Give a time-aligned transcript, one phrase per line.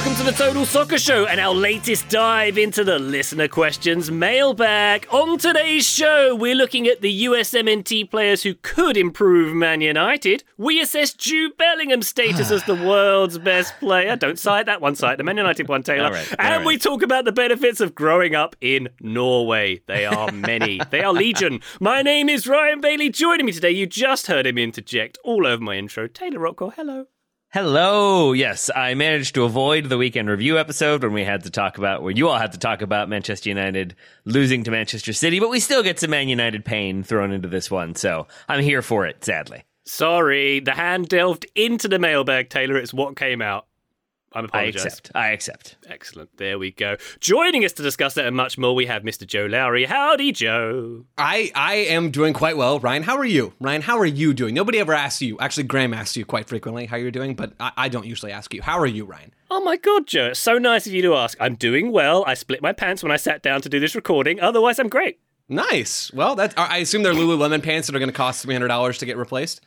[0.00, 5.06] Welcome to the Total Soccer Show and our latest dive into the listener questions mailbag.
[5.10, 10.42] On today's show, we're looking at the USMNT players who could improve Man United.
[10.56, 14.16] We assess Jude Bellingham's status as the world's best player.
[14.16, 16.06] Don't cite that one site, the Man United one, Taylor.
[16.06, 16.66] All right, all and right.
[16.66, 19.82] we talk about the benefits of growing up in Norway.
[19.86, 21.60] They are many, they are legion.
[21.78, 23.10] My name is Ryan Bailey.
[23.10, 26.06] Joining me today, you just heard him interject all over my intro.
[26.06, 27.08] Taylor Rockwell, hello.
[27.52, 28.32] Hello.
[28.32, 32.00] Yes, I managed to avoid the weekend review episode when we had to talk about,
[32.00, 35.58] where you all had to talk about Manchester United losing to Manchester City, but we
[35.58, 37.96] still get some Man United pain thrown into this one.
[37.96, 39.64] So I'm here for it, sadly.
[39.84, 42.76] Sorry, the hand delved into the mailbag, Taylor.
[42.76, 43.66] It's what came out.
[44.32, 45.10] I'm I accept.
[45.14, 45.76] I accept.
[45.88, 46.36] Excellent.
[46.36, 46.96] There we go.
[47.18, 49.26] Joining us to discuss that and much more, we have Mr.
[49.26, 49.86] Joe Lowry.
[49.86, 51.04] Howdy, Joe.
[51.18, 52.78] I, I am doing quite well.
[52.78, 53.54] Ryan, how are you?
[53.60, 54.54] Ryan, how are you doing?
[54.54, 55.36] Nobody ever asks you.
[55.40, 58.54] Actually, Graham asks you quite frequently how you're doing, but I, I don't usually ask
[58.54, 58.62] you.
[58.62, 59.34] How are you, Ryan?
[59.50, 60.28] Oh my god, Joe.
[60.28, 61.36] It's so nice of you to ask.
[61.40, 62.24] I'm doing well.
[62.26, 64.38] I split my pants when I sat down to do this recording.
[64.38, 65.18] Otherwise, I'm great.
[65.48, 66.12] Nice.
[66.12, 68.98] Well, that I assume they're Lululemon pants that are going to cost three hundred dollars
[68.98, 69.60] to get replaced.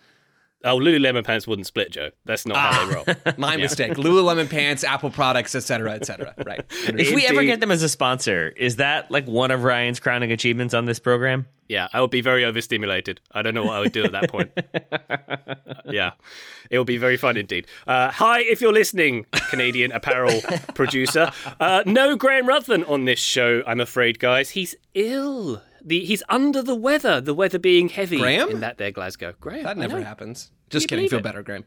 [0.66, 2.12] Oh, Lululemon pants wouldn't split, Joe.
[2.24, 3.06] That's not how they roll.
[3.38, 3.94] My mistake.
[3.94, 6.34] Lululemon pants, Apple products, etc., etc.
[6.46, 6.64] Right.
[7.04, 7.48] If we ever Indeed.
[7.48, 11.00] get them as a sponsor, is that like one of Ryan's crowning achievements on this
[11.00, 11.48] program?
[11.68, 13.20] Yeah, I would be very overstimulated.
[13.32, 14.52] I don't know what I would do at that point.
[15.92, 16.12] yeah,
[16.70, 17.68] it would be very fun indeed.
[17.88, 20.42] Uh, hi, if you're listening, Canadian apparel
[20.76, 21.32] producer.
[21.60, 24.52] Uh, no Graham Ruthven on this show, I'm afraid, guys.
[24.52, 25.62] He's ill.
[25.84, 28.50] The, he's under the weather, the weather being heavy Graham?
[28.50, 29.34] in that there Glasgow.
[29.40, 30.52] Graham, That never happens.
[30.70, 31.10] Just kidding.
[31.10, 31.24] Feel it?
[31.24, 31.66] better, Graham.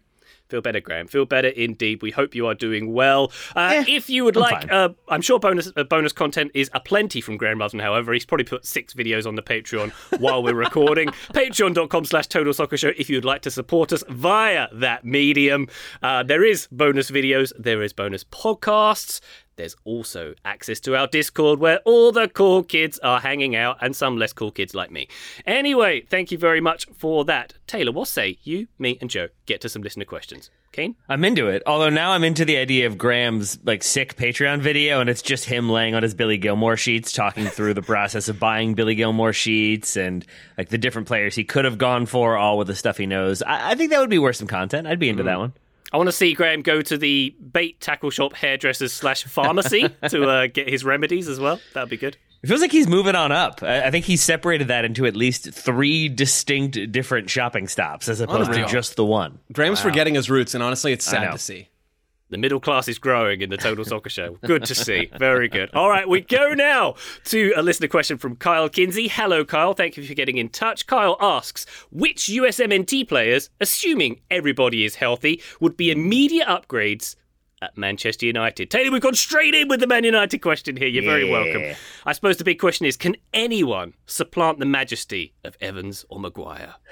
[0.49, 1.09] Feel better, Graham.
[1.09, 2.03] Feel better indeed.
[2.03, 3.33] We hope you are doing well.
[3.57, 6.71] Uh, Eh, if you would I'm like, uh, I'm sure bonus uh, bonus content is
[6.73, 7.81] aplenty from Graham Ruthven.
[7.81, 9.91] However, he's probably put six videos on the Patreon
[10.21, 11.09] while we're recording.
[11.33, 15.67] Patreon.com slash Total Soccer Show if you'd like to support us via that medium.
[16.01, 17.53] Uh, there is bonus videos.
[17.59, 19.21] There is bonus podcasts.
[19.57, 23.97] There's also access to our Discord where all the cool kids are hanging out and
[23.97, 25.09] some less cool kids like me.
[25.47, 27.55] Anyway, thank you very much for that.
[27.67, 30.51] Taylor, what say you, me, and Joe get to some listener questions?
[30.73, 30.95] Keen?
[31.09, 31.63] I'm into it.
[31.65, 35.47] Although now I'm into the idea of Graham's like sick Patreon video, and it's just
[35.47, 39.33] him laying on his Billy Gilmour sheets, talking through the process of buying Billy Gilmour
[39.33, 40.27] sheets and
[40.59, 43.41] like the different players he could have gone for, all with the stuff he knows.
[43.41, 44.87] I, I think that would be worth some content.
[44.87, 45.41] I'd be into that mm.
[45.41, 45.53] one.
[45.93, 50.29] I want to see Graham go to the bait tackle shop hairdressers slash pharmacy to
[50.29, 51.61] uh, get his remedies as well.
[51.75, 52.17] That'd be good.
[52.43, 53.63] It feels like he's moving on up.
[53.63, 58.21] I, I think he's separated that into at least three distinct different shopping stops as
[58.21, 58.67] opposed Unreal.
[58.67, 59.39] to just the one.
[59.53, 61.69] Graham's forgetting his roots, and honestly, it's sad to see.
[62.29, 64.37] The middle class is growing in the Total Soccer Show.
[64.45, 65.09] Good to see.
[65.17, 65.71] Very good.
[65.75, 66.97] All right, we go now
[67.27, 69.07] to a listener question from Kyle Kinsey.
[69.07, 69.75] Hello, Kyle.
[69.75, 70.89] Thank you for getting in touch.
[70.89, 77.15] Kyle asks Which USMNT players, assuming everybody is healthy, would be immediate upgrades
[77.63, 78.71] at Manchester United?
[78.71, 80.89] Taylor, we've gone straight in with the Man United question here.
[80.89, 81.77] You're very welcome.
[82.05, 86.75] I suppose the big question is Can anyone supplant the majesty of Evans or Maguire?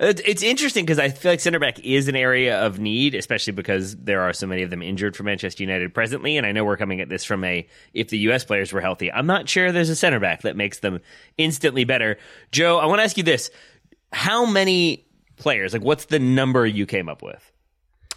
[0.00, 3.96] It's interesting because I feel like center back is an area of need, especially because
[3.96, 6.36] there are so many of them injured for Manchester United presently.
[6.36, 8.44] And I know we're coming at this from a if the U.S.
[8.44, 9.10] players were healthy.
[9.10, 11.00] I'm not sure there's a center back that makes them
[11.38, 12.18] instantly better.
[12.52, 13.50] Joe, I want to ask you this:
[14.12, 15.72] How many players?
[15.72, 17.50] Like, what's the number you came up with?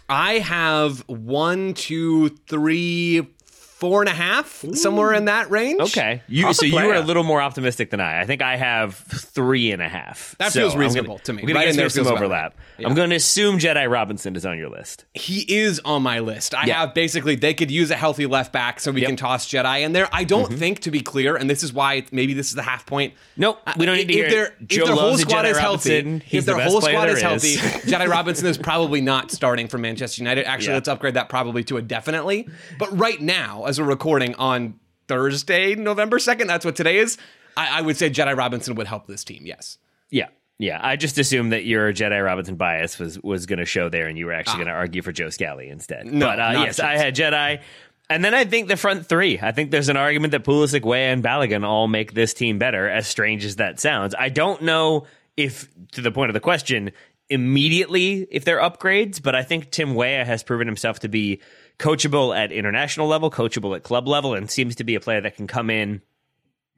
[0.08, 3.26] I have one, two, three,
[3.84, 5.78] four and a half, somewhere in that range.
[5.78, 8.22] Okay, you How's so you were a little more optimistic than I.
[8.22, 10.34] I think I have three and a half.
[10.38, 11.42] That So feels I'm gonna- reasonable to me.
[11.42, 12.54] I'm gonna Right guess in there there's some overlap.
[12.78, 12.86] right.
[12.86, 15.04] I'm going to assume Jedi Robinson is on your list.
[15.12, 16.54] He is on my list.
[16.54, 16.80] I Yeah.
[16.80, 19.08] have basically they could use a healthy left back, so we Yep.
[19.08, 20.08] can toss Jedi in there.
[20.12, 20.56] I don't mm-hmm.
[20.56, 23.12] think, to be clear, and this is why maybe this is the half point.
[23.36, 24.30] Nope, uh, we don't need to if hear it.
[24.30, 26.22] their, Joe if their whole squad Jedi is healthy, Robinson.
[26.24, 27.56] He's if their the whole player squad there is healthy.
[27.90, 30.46] Jedi Robinson is probably not starting for Manchester United.
[30.46, 30.74] Actually, Yeah.
[30.74, 32.48] let's upgrade that probably to a definitely.
[32.78, 34.78] But right now, as we're recording on
[35.08, 37.18] Thursday, November second, that's what today is.
[37.56, 39.42] I, I would say Jedi Robinson would help this team.
[39.44, 39.78] Yes.
[40.10, 40.28] Yeah.
[40.58, 44.06] Yeah, I just assumed that your Jedi Robinson bias was was going to show there,
[44.06, 46.06] and you were actually going to argue for Joe Scally instead.
[46.06, 46.10] Ah.
[46.12, 47.60] No, but uh, yes, I had Jedi,
[48.08, 49.40] and then I think the front three.
[49.42, 52.88] I think there's an argument that Pulisic, Weah, and Balogun all make this team better.
[52.88, 56.92] As strange as that sounds, I don't know if, to the point of the question,
[57.28, 61.40] immediately if they're upgrades, but I think Tim Weah has proven himself to be
[61.78, 65.36] coachable at international level, coachable at club level, and seems to be a player that
[65.36, 66.02] can come in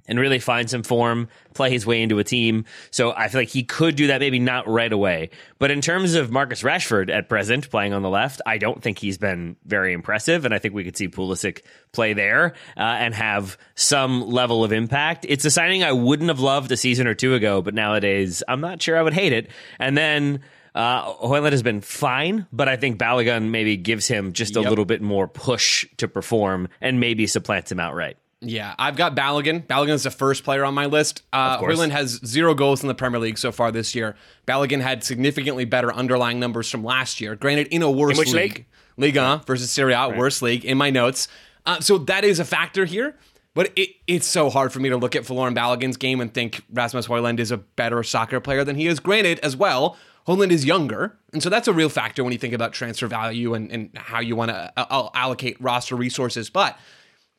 [0.08, 2.64] and really find some form, play his way into a team.
[2.90, 5.30] So I feel like he could do that, maybe not right away.
[5.58, 8.98] But in terms of Marcus Rashford at present playing on the left, I don't think
[8.98, 10.44] he's been very impressive.
[10.44, 14.72] And I think we could see Pulisic play there uh, and have some level of
[14.72, 15.26] impact.
[15.28, 18.60] It's a signing I wouldn't have loved a season or two ago, but nowadays I'm
[18.60, 19.50] not sure I would hate it.
[19.78, 20.40] And then
[20.76, 24.68] uh, Højlund has been fine, but I think Balogun maybe gives him just a Yep.
[24.70, 28.18] little bit more push to perform and maybe supplants him outright.
[28.42, 29.66] Yeah, I've got Balogun.
[29.66, 31.22] Balogun is the first player on my list.
[31.32, 31.58] Uh.
[31.58, 34.14] Højlund has zero goals in the Premier League so far this year.
[34.46, 37.34] Balogun had significantly better underlying numbers from last year.
[37.34, 38.66] Granted, in a worse which league,
[38.98, 39.12] league?
[39.14, 41.28] Ligue 1 versus Serie A, worst league in my notes.
[41.64, 43.16] Uh, so that is a factor here.
[43.54, 46.62] But it, it's so hard for me to look at Folarin Balogun's game and think
[46.70, 49.00] Rasmus Højlund is a better soccer player than he is.
[49.00, 49.96] Granted, as well,
[50.26, 51.16] Højlund is younger.
[51.32, 54.20] And so that's a real factor when you think about transfer value and, and how
[54.20, 56.50] you want to uh, allocate roster resources.
[56.50, 56.76] But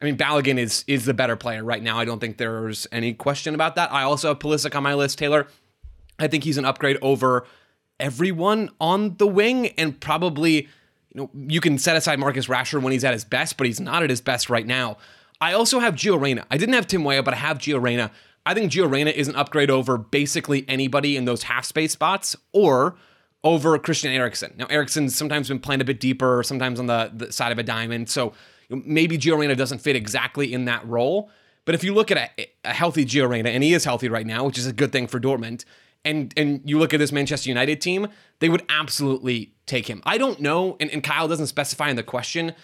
[0.01, 2.00] I mean, Balogun is is the better player right now.
[2.00, 3.92] I don't think there's any question about that.
[3.92, 5.48] I also have Pulisic on my list, Taylor.
[6.19, 7.45] I think he's an upgrade over
[8.00, 10.68] everyone on the wing, and probably, you
[11.16, 14.04] know, you can set aside Marcus Rashford when he's at his best, but he's not
[14.04, 14.98] at his best right now.
[15.39, 16.45] I also have Gio Reyna.
[16.50, 18.12] I didn't have Tim Weah, but I have Gio Reyna.
[18.47, 22.33] I think Gio Reyna is an upgrade over basically anybody in those half space spots,
[22.53, 22.95] or
[23.44, 24.53] over Christian Eriksen.
[24.57, 27.63] Now, Eriksen's sometimes been playing a bit deeper, sometimes on the, the side of a
[27.63, 28.09] diamond.
[28.09, 28.31] So
[28.69, 31.29] maybe Gio Reyna doesn't fit exactly in that role.
[31.65, 34.25] But if you look at a, a healthy Gio Reyna, and he is healthy right
[34.25, 35.65] now, which is a good thing for Dortmund,
[36.05, 38.07] and and you look at this Manchester United team,
[38.39, 40.01] they would absolutely take him.
[40.05, 42.55] I don't know, and, and Kyle doesn't specify in the question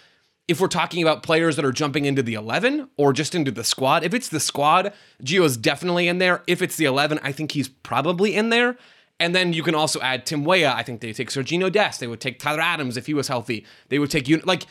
[0.46, 3.64] if we're talking about players that are jumping into the 11 or just into the
[3.64, 4.04] squad.
[4.04, 4.92] If it's the squad,
[5.22, 6.42] Gio's definitely in there.
[6.46, 8.76] If it's the 11, I think he's probably in there.
[9.18, 10.74] And then you can also add Tim Weah.
[10.74, 12.00] I think they take Sergino Dest.
[12.00, 13.64] They would take Tyler Adams if he was healthy.
[13.88, 14.66] They would take like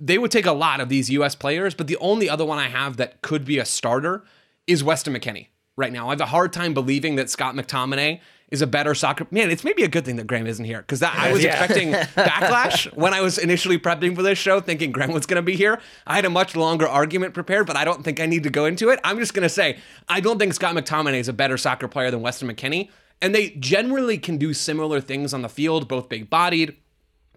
[0.00, 2.68] they would take a lot of these US players, but the only other one I
[2.68, 4.24] have that could be a starter
[4.66, 6.08] is Weston McKennie right now.
[6.08, 8.20] I have a hard time believing that Scott McTominay
[8.50, 9.50] is a better soccer man.
[9.50, 11.62] It's maybe a good thing that Graham isn't here because I was Yeah.
[11.64, 15.42] expecting backlash when I was initially prepping for this show, thinking Graham was going to
[15.42, 15.80] be here.
[16.06, 18.64] I had a much longer argument prepared, but I don't think I need to go
[18.66, 19.00] into it.
[19.02, 19.78] I'm just going to say
[20.08, 22.88] I don't think Scott McTominay is a better soccer player than Weston McKennie,
[23.20, 26.76] and they generally can do similar things on the field, both big bodied,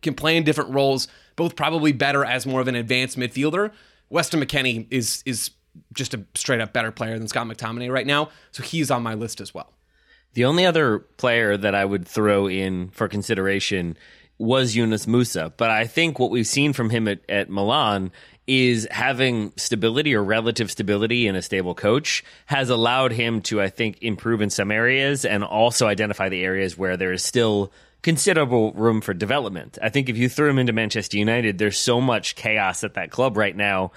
[0.04, 3.72] can play in different roles, both probably better as more of an advanced midfielder.
[4.10, 5.52] Weston McKennie is is
[5.94, 9.16] just a straight up better player than Scott McTominay right now, so he's on my
[9.16, 9.74] list as well.
[10.34, 13.98] The only other player that I would throw in for consideration
[14.38, 18.12] was Yunus Musah, but I think what we've seen from him at, at Milan
[18.48, 23.70] is having stability or relative stability in a stable coach has allowed him to, I
[23.70, 27.72] think, improve in some areas and also identify the areas where there is still
[28.02, 29.78] considerable room for development.
[29.82, 33.12] I think if you threw him into Manchester United, there's so much chaos at that
[33.12, 33.92] club right now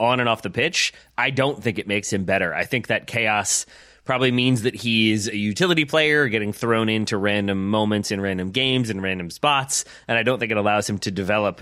[0.00, 0.94] on and off the pitch.
[1.18, 2.54] I don't think it makes him better.
[2.54, 3.66] I think that chaos
[4.08, 8.88] probably means that he's a utility player getting thrown into random moments in random games
[8.88, 9.84] and random spots.
[10.08, 11.60] And I don't think it allows him to develop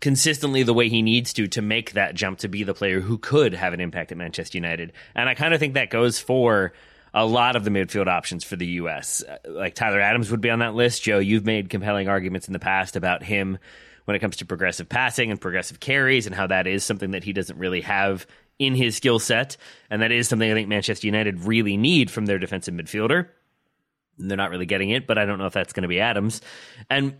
[0.00, 3.18] consistently the way he needs to to make that jump to be the player who
[3.18, 4.94] could have an impact at Manchester United.
[5.14, 6.72] And I kind of think that goes for
[7.12, 9.22] a lot of the midfield options for the U.S.
[9.22, 11.02] Uh, Like Tyler Adams would be on that list.
[11.02, 13.58] Joe, you've made compelling arguments in the past about him
[14.06, 17.22] when it comes to progressive passing and progressive carries and how that is something that
[17.22, 18.26] he doesn't really have
[18.58, 19.56] in his skill set.
[19.90, 23.28] And that is something I think Manchester United really need from their defensive midfielder.
[24.18, 26.00] And They're not really getting it, but I don't know if that's going to be
[26.00, 26.40] Adams.
[26.90, 27.16] And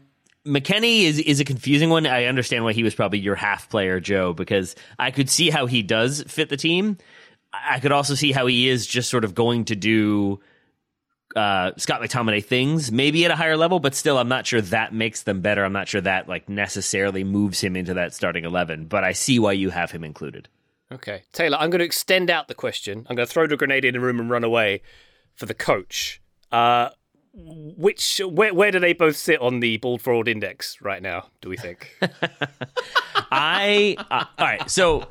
[0.46, 2.06] McKennie is is a confusing one.
[2.06, 5.66] I understand why he was probably your half player, Joe, because I could see how
[5.66, 6.98] he does fit the team.
[7.52, 10.40] I could also see how he is just sort of going to do
[11.36, 14.92] uh, Scott McTominay things, maybe at a higher level, but still, I'm not sure that
[14.92, 15.64] makes them better.
[15.64, 18.86] I'm not sure that like necessarily moves him into that starting eleven.
[18.86, 20.48] But I see why you have him included.
[20.92, 23.06] Okay, Taylor, I'm going to extend out the question.
[23.08, 24.82] I'm going to throw the grenade in the room and run away
[25.34, 26.20] for the coach.
[26.50, 26.90] Uh,
[27.34, 31.28] which where where do they both sit on the bald fraud index right now?
[31.40, 31.96] Do we think?
[33.30, 35.08] I uh, all right, so.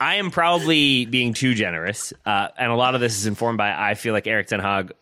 [0.00, 3.74] I am probably being too generous, uh, and a lot of this is informed by
[3.74, 4.92] I feel like Erik Ten Hag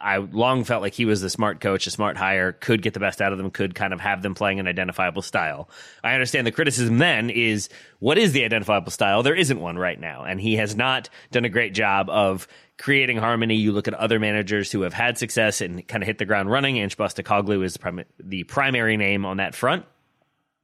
[0.00, 3.00] I long felt like he was the smart coach, a smart hire, could get the
[3.00, 5.68] best out of them, could kind of have them playing an identifiable style.
[6.02, 9.22] I understand the criticism then is what is the identifiable style?
[9.22, 10.24] There isn't one right now.
[10.24, 12.46] And he has not done a great job of
[12.78, 13.56] creating harmony.
[13.56, 16.50] You look at other managers who have had success and kind of hit the ground
[16.50, 16.78] running.
[16.78, 19.84] Ange Postecoglou is the, prim- the primary name on that front.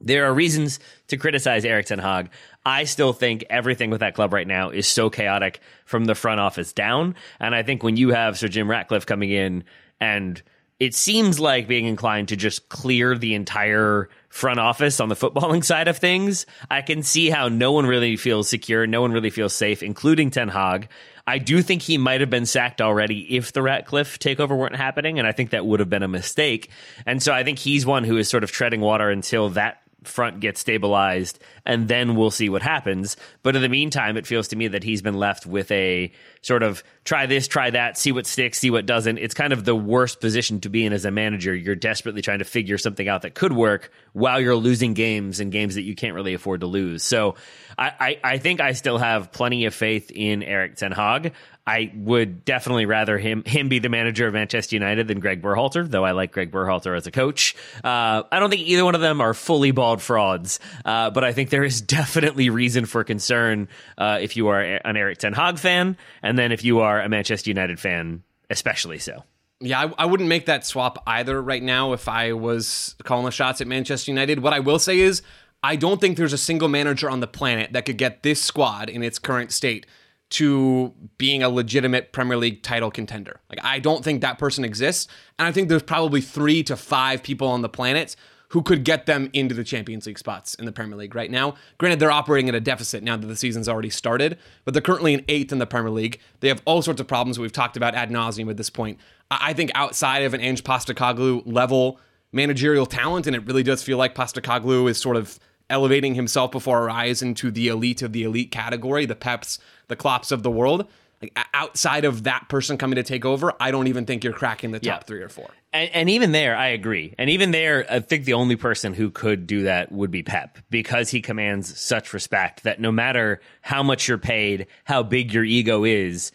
[0.02, 2.30] There are reasons to criticize Erik Ten Hag.
[2.64, 6.40] I still think everything with that club right now is so chaotic from the front
[6.40, 7.14] office down.
[7.40, 9.64] And I think when you have Sir Jim Ratcliffe coming in
[10.00, 10.42] and
[10.82, 15.64] it seems like being inclined to just clear the entire front office on the footballing
[15.64, 19.30] side of things, I can see how no one really feels secure, no one really
[19.30, 20.88] feels safe, including Ten Hag.
[21.24, 25.20] I do think he might have been sacked already if the Ratcliffe takeover weren't happening,
[25.20, 26.68] and I think that would have been a mistake.
[27.06, 30.40] And so I think he's one who is sort of treading water until that front
[30.40, 33.16] gets stabilized and then we'll see what happens.
[33.42, 36.62] But in the meantime, it feels to me that he's been left with a sort
[36.62, 39.18] of try this, try that, see what sticks, see what doesn't.
[39.18, 41.54] It's kind of the worst position to be in as a manager.
[41.54, 45.52] You're desperately trying to figure something out that could work while you're losing games and
[45.52, 47.02] games that you can't really afford to lose.
[47.02, 47.36] So
[47.78, 51.32] I, I, I think I still have plenty of faith in Erik Ten Hag.
[51.64, 55.88] I would definitely rather him him be the manager of Manchester United than Greg Berhalter,
[55.88, 57.54] though I like Greg Berhalter as a coach.
[57.84, 61.32] Uh, I don't think either one of them are fully bald frauds, uh, but I
[61.32, 63.68] think there is definitely reason for concern
[63.98, 67.08] uh, if you are an Erik Ten Hag fan, and then if you are a
[67.10, 69.22] Manchester United fan, especially so.
[69.60, 73.30] Yeah, I, I, wouldn't make that swap either right now if I was calling the
[73.30, 74.40] shots at Manchester United.
[74.40, 75.20] What I will say is,
[75.62, 78.88] I don't think there's a single manager on the planet that could get this squad
[78.88, 79.86] in its current state
[80.30, 83.40] to being a legitimate Premier League title contender.
[83.50, 85.06] Like, I don't think that person exists.
[85.38, 88.16] And I think there's probably three to five people on the planet
[88.52, 91.54] who could get them into the Champions League spots in the Premier League right now.
[91.78, 95.14] Granted, they're operating at a deficit now that the season's already started, but they're currently
[95.14, 96.20] in eighth in the Premier League.
[96.40, 98.98] They have all sorts of problems we've talked about ad nauseum at this point.
[99.30, 101.98] I think outside of an Ange Postecoglou level
[102.30, 105.38] managerial talent, and it really does feel like Postecoglou is sort of
[105.70, 109.96] elevating himself before our eyes into the elite of the elite category, the Peps, the
[109.96, 110.86] Klopps of the world.
[111.22, 114.72] Like outside of that person coming to take over, I don't even think you're cracking
[114.72, 114.98] the top yeah.
[114.98, 115.48] three or four.
[115.72, 117.14] And, and, even there, I agree.
[117.16, 120.58] And even there, I think the only person who could do that would be Pep
[120.68, 125.44] because he commands such respect that no matter how much you're paid, how big your
[125.44, 126.32] ego is,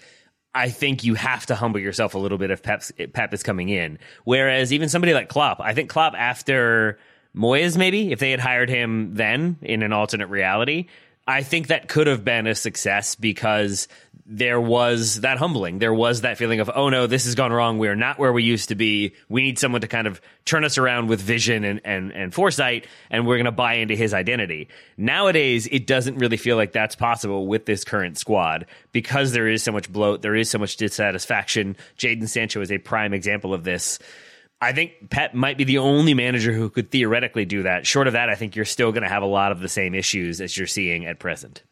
[0.55, 3.69] I think you have to humble yourself a little bit if Pep's, Pep is coming
[3.69, 3.99] in.
[4.23, 6.97] Whereas even somebody like Klopp, I think Klopp after
[7.35, 10.87] Moyes, maybe if they had hired him then in an alternate reality,
[11.27, 13.87] I think that could have been a success because
[14.29, 15.79] there was that humbling.
[15.79, 17.77] There was that feeling of, oh no, this has gone wrong.
[17.77, 19.13] We're not where we used to be.
[19.29, 22.87] We need someone to kind of turn us around with vision and, and, and foresight,
[23.09, 24.67] and we're going to buy into his identity.
[24.97, 29.63] Nowadays, it doesn't really feel like that's possible with this current squad because there is
[29.63, 31.77] so much bloat, there is so much dissatisfaction.
[31.97, 33.97] Jadon Sancho is a prime example of this.
[34.59, 37.85] I think Pep might be the only manager who could theoretically do that.
[37.85, 39.95] Short of that, I think you're still going to have a lot of the same
[39.95, 41.63] issues as you're seeing at present.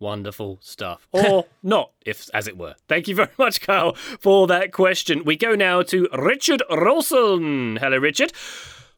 [0.00, 1.06] Wonderful stuff.
[1.12, 2.74] Or not, if as it were.
[2.88, 5.24] Thank you very much, Kyle, for that question.
[5.24, 7.78] We go now to Richard Rolson.
[7.78, 8.32] Hello, Richard.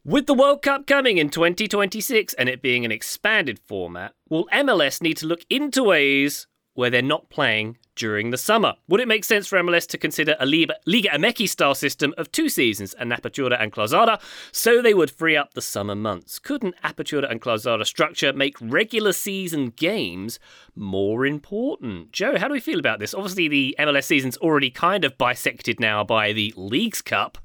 [0.05, 5.01] With the World Cup coming in 2026 and it being an expanded format, will MLS
[5.03, 8.75] need to look into ways where they're not playing during the summer.
[8.89, 12.33] Would it make sense for MLS to consider a Liga, Liga MX style system of
[12.33, 16.39] two seasons, an Apertura and Clausura, so they would free up the summer months?
[16.39, 20.39] Could an Apertura and Clausura structure make regular season games
[20.75, 22.13] more important?
[22.13, 23.15] Joe, how do we feel about this?
[23.15, 27.39] Obviously, the MLS season's already kind of bisected now by the Leagues Cup.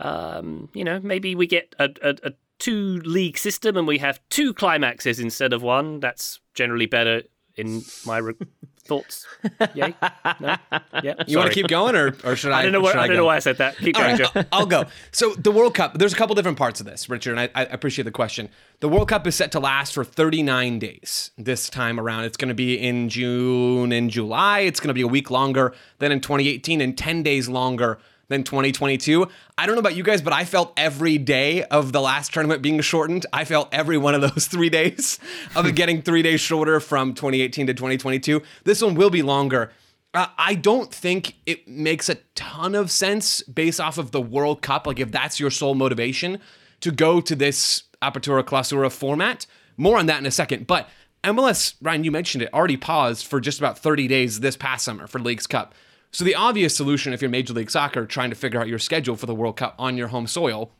[0.00, 4.20] Um, you know, maybe we get a, a, a two league system and we have
[4.28, 6.00] two climaxes instead of one.
[6.00, 7.22] That's generally better
[7.58, 8.34] in my re-
[8.84, 9.26] thoughts.
[9.74, 9.94] Yay?
[10.40, 10.56] No?
[11.02, 11.14] Yeah.
[11.26, 12.60] You want to keep going, or, or should I?
[12.60, 12.80] I don't know.
[12.80, 13.76] What, I, I, don't know why I said that.
[13.76, 14.44] Keep going, right, Joe.
[14.52, 14.84] I'll go.
[15.12, 15.98] So the World Cup.
[15.98, 18.48] There's a couple different parts of this, Richard, and I, I appreciate the question.
[18.80, 22.24] The World Cup is set to last for 39 days this time around.
[22.24, 24.60] It's going to be in June and July.
[24.60, 28.44] It's going to be a week longer than in 2018, and 10 days longer than
[28.44, 29.26] 2022.
[29.56, 32.62] I don't know about you guys, but I felt every day of the last tournament
[32.62, 33.26] being shortened.
[33.32, 35.18] I felt every one of those three days
[35.56, 38.42] of it getting three days shorter from 2018 to 2022.
[38.64, 39.72] This one will be longer.
[40.14, 44.62] Uh, I don't think it makes a ton of sense based off of the World
[44.62, 44.86] Cup.
[44.86, 46.38] Like, if that's your sole motivation
[46.80, 49.46] to go to this Apertura Clausura format.
[49.76, 50.66] More on that in a second.
[50.66, 50.88] But
[51.24, 55.06] MLS, Ryan, you mentioned it, already paused for just about 30 days this past summer
[55.06, 55.74] for Leagues Cup.
[56.10, 59.16] So the obvious solution if you're Major League Soccer trying to figure out your schedule
[59.16, 60.70] for the World Cup on your home soil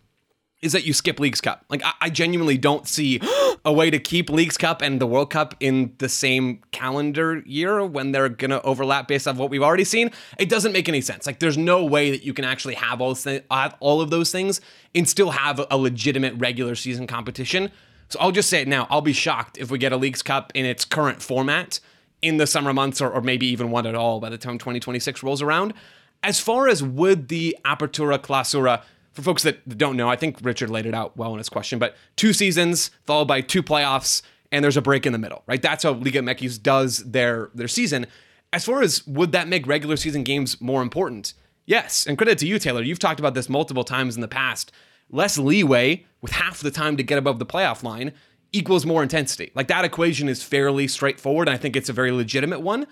[0.61, 1.65] is that you skip Leagues Cup.
[1.69, 3.21] Like I, I genuinely don't see
[3.65, 7.85] a way to keep Leagues Cup and the World Cup in the same calendar year
[7.85, 10.11] when they're gonna overlap based off what we've already seen.
[10.39, 11.27] It doesn't make any sense.
[11.27, 13.15] Like there's no way that you can actually have all
[13.51, 14.61] have all of those things
[14.95, 17.71] and still have a legitimate regular season competition.
[18.09, 18.87] So I'll just say it now.
[18.91, 21.79] I'll be shocked if we get a Leagues Cup in its current format
[22.23, 25.23] in the summer months or, or maybe even one at all by the time 2026
[25.23, 25.75] rolls around.
[26.23, 28.83] As far as would the Apertura Clausura
[29.13, 31.79] for folks that don't know, I think Richard laid it out well in his question,
[31.79, 35.63] but two seasons followed by two playoffs, and there's a break in the middle, right?
[35.63, 38.07] That's how Liga MX does their their season.
[38.53, 41.35] As far as would that make regular season games more important?
[41.67, 42.83] Yes, and credit to you, Taylor.
[42.83, 44.73] You've talked about this multiple times in the past.
[45.11, 48.13] Less leeway with half the time to get above the playoff line
[48.53, 49.51] equals more intensity.
[49.55, 52.87] Like that equation is fairly straightforward, and I think it's a very legitimate one.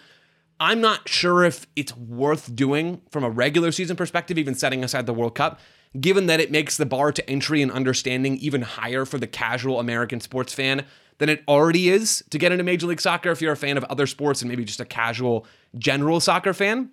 [0.58, 5.06] I'm not sure if it's worth doing from a regular season perspective, even setting aside
[5.06, 5.60] the World Cup,
[6.00, 9.80] given that it makes the bar to entry and understanding even higher for the casual
[9.80, 10.84] American sports fan
[11.18, 13.84] than it already is to get into Major League Soccer if you're a fan of
[13.84, 15.46] other sports and maybe just a casual
[15.76, 16.90] general soccer fan.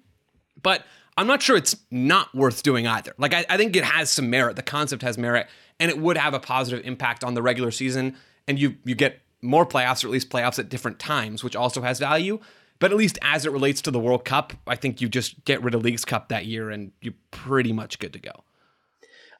[0.61, 0.85] But
[1.17, 3.13] I'm not sure it's not worth doing either.
[3.17, 4.55] Like, I, I think it has some merit.
[4.55, 5.47] The concept has merit,
[5.79, 8.15] and it would have a positive impact on the regular season.
[8.47, 11.81] And you you get more playoffs, or at least playoffs at different times, which also
[11.81, 12.39] has value.
[12.79, 15.63] But at least as it relates to the World Cup, I think you just get
[15.63, 18.43] rid of Leagues Cup that year, and you're pretty much good to go.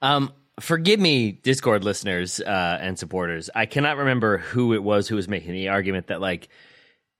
[0.01, 3.49] Um, forgive me, Discord listeners uh, and supporters.
[3.53, 6.49] I cannot remember who it was who was making the argument that like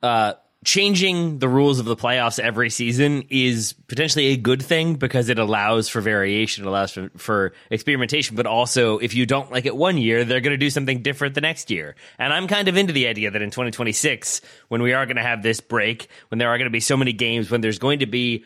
[0.02, 5.29] uh, changing the rules of the playoffs every season is potentially a good thing because
[5.29, 8.36] it allows for variation, it allows for, for experimentation.
[8.36, 11.36] But also, if you don't like it one year, they're going to do something different
[11.36, 11.96] the next year.
[12.17, 15.24] And I'm kind of into the idea that in 2026, when we are going to
[15.24, 18.00] have this break, when there are going to be so many games, when there's going
[18.00, 18.46] to be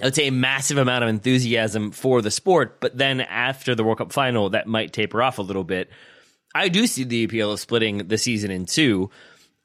[0.00, 3.84] I would say a massive amount of enthusiasm for the sport, but then after the
[3.84, 5.90] World Cup final, that might taper off a little bit.
[6.54, 9.10] I do see the appeal of splitting the season in two.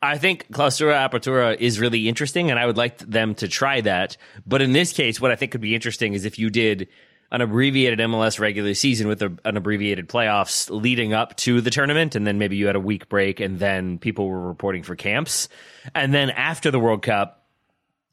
[0.06, 4.18] I think Clausura Apertura is really interesting, and I would like them to try that.
[4.46, 6.88] But in this case, what I think could be interesting is if you did
[7.32, 12.15] an abbreviated MLS regular season with a, an abbreviated playoffs leading up to the tournament,
[12.15, 15.50] and then maybe you had a week break, and then people were reporting for camps.
[15.94, 17.46] And then after the World Cup,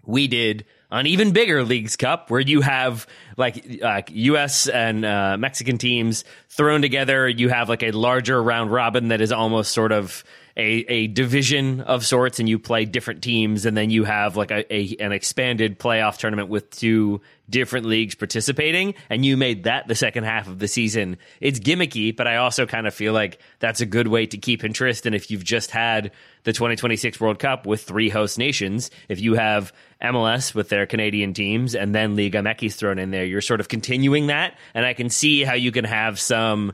[0.05, 4.67] we did an even bigger leagues cup where you have like uh, U.S.
[4.67, 7.29] and uh, Mexican teams thrown together.
[7.29, 10.25] You have like a larger round robin that is almost sort of
[10.57, 14.51] a, a division of sorts, and you play different teams, and then you have like
[14.51, 19.89] a, a an expanded playoff tournament with two different leagues participating, and you made that
[19.89, 21.17] the second half of the season.
[21.41, 24.65] It's gimmicky, but I also kind of feel like that's a good way to keep
[24.65, 25.07] interest.
[25.07, 26.13] And if you've just had
[26.45, 31.35] the 2026 World Cup with three host nations, if you have MLS with their Canadian
[31.35, 34.57] teams and then Liga MX thrown in there, you're sort of continuing that.
[34.75, 36.73] And I can see how you can have some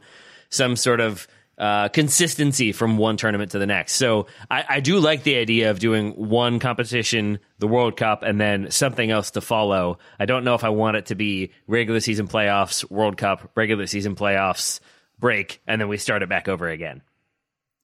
[0.50, 1.28] some sort of
[1.58, 3.94] uh, consistency from one tournament to the next.
[3.94, 8.40] So I, I, do like the idea of doing one competition, the World Cup, and
[8.40, 9.98] then something else to follow.
[10.20, 13.86] I don't know if I want it to be regular season playoffs, World Cup, regular
[13.86, 14.78] season playoffs,
[15.18, 17.02] break, and then we start it back over again.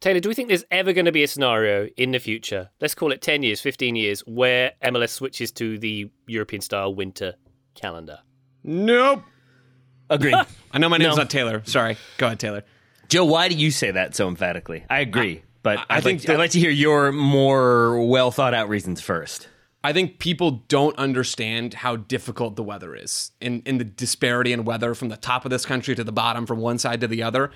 [0.00, 2.94] Taylor, do we think there's ever going to be a scenario in the future, let's
[2.94, 7.34] call it 10 years, 15 years, where MLS switches to the European style winter
[7.74, 8.18] calendar?
[8.62, 9.24] Nope.
[10.10, 10.34] Agree.
[10.72, 11.22] I know my name's no.
[11.22, 11.62] not Taylor.
[11.64, 11.96] Sorry.
[12.18, 12.62] Go ahead, Taylor.
[13.14, 14.84] Joe, why do you say that so emphatically?
[14.90, 18.54] I agree, but I, I think like, I'd like to hear your more well thought
[18.54, 19.46] out reasons first.
[19.84, 24.64] I think people don't understand how difficult the weather is in, in the disparity in
[24.64, 27.22] weather from the top of this country to the bottom, from one side to the
[27.22, 27.52] other.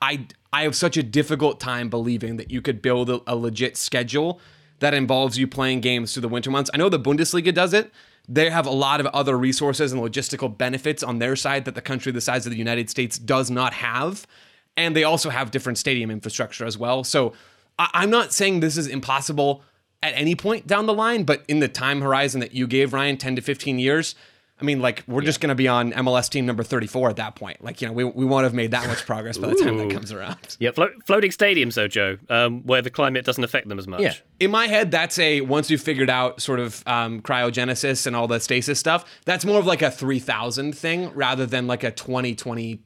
[0.00, 3.76] I, I have such a difficult time believing that you could build a, a legit
[3.76, 4.40] schedule
[4.78, 6.70] that involves you playing games through the winter months.
[6.72, 7.90] I know the Bundesliga does it.
[8.28, 11.82] They have a lot of other resources and logistical benefits on their side that the
[11.82, 14.24] country the size of the United States does not have
[14.80, 17.04] and they also have different stadium infrastructure as well.
[17.04, 17.32] So
[17.78, 19.62] I- am not saying this is impossible
[20.02, 23.16] at any point down the line, but in the time horizon that you gave Ryan,
[23.16, 24.14] 10 to 15 years,
[24.60, 25.26] I mean, like we're yeah.
[25.26, 27.64] just going to be on MLS team number 34 at that point.
[27.64, 29.90] Like, you know, we, we won't have made that much progress by the time that
[29.90, 30.36] comes around.
[30.58, 34.00] Yeah, Flo- floating stadiums, though, Joe, um, where the climate doesn't affect them as much.
[34.00, 34.14] Yeah.
[34.38, 38.28] In my head, that's a once you've figured out sort of um, cryogenesis and all
[38.28, 42.82] the stasis stuff, that's more of like a 3000 thing rather than like a 2020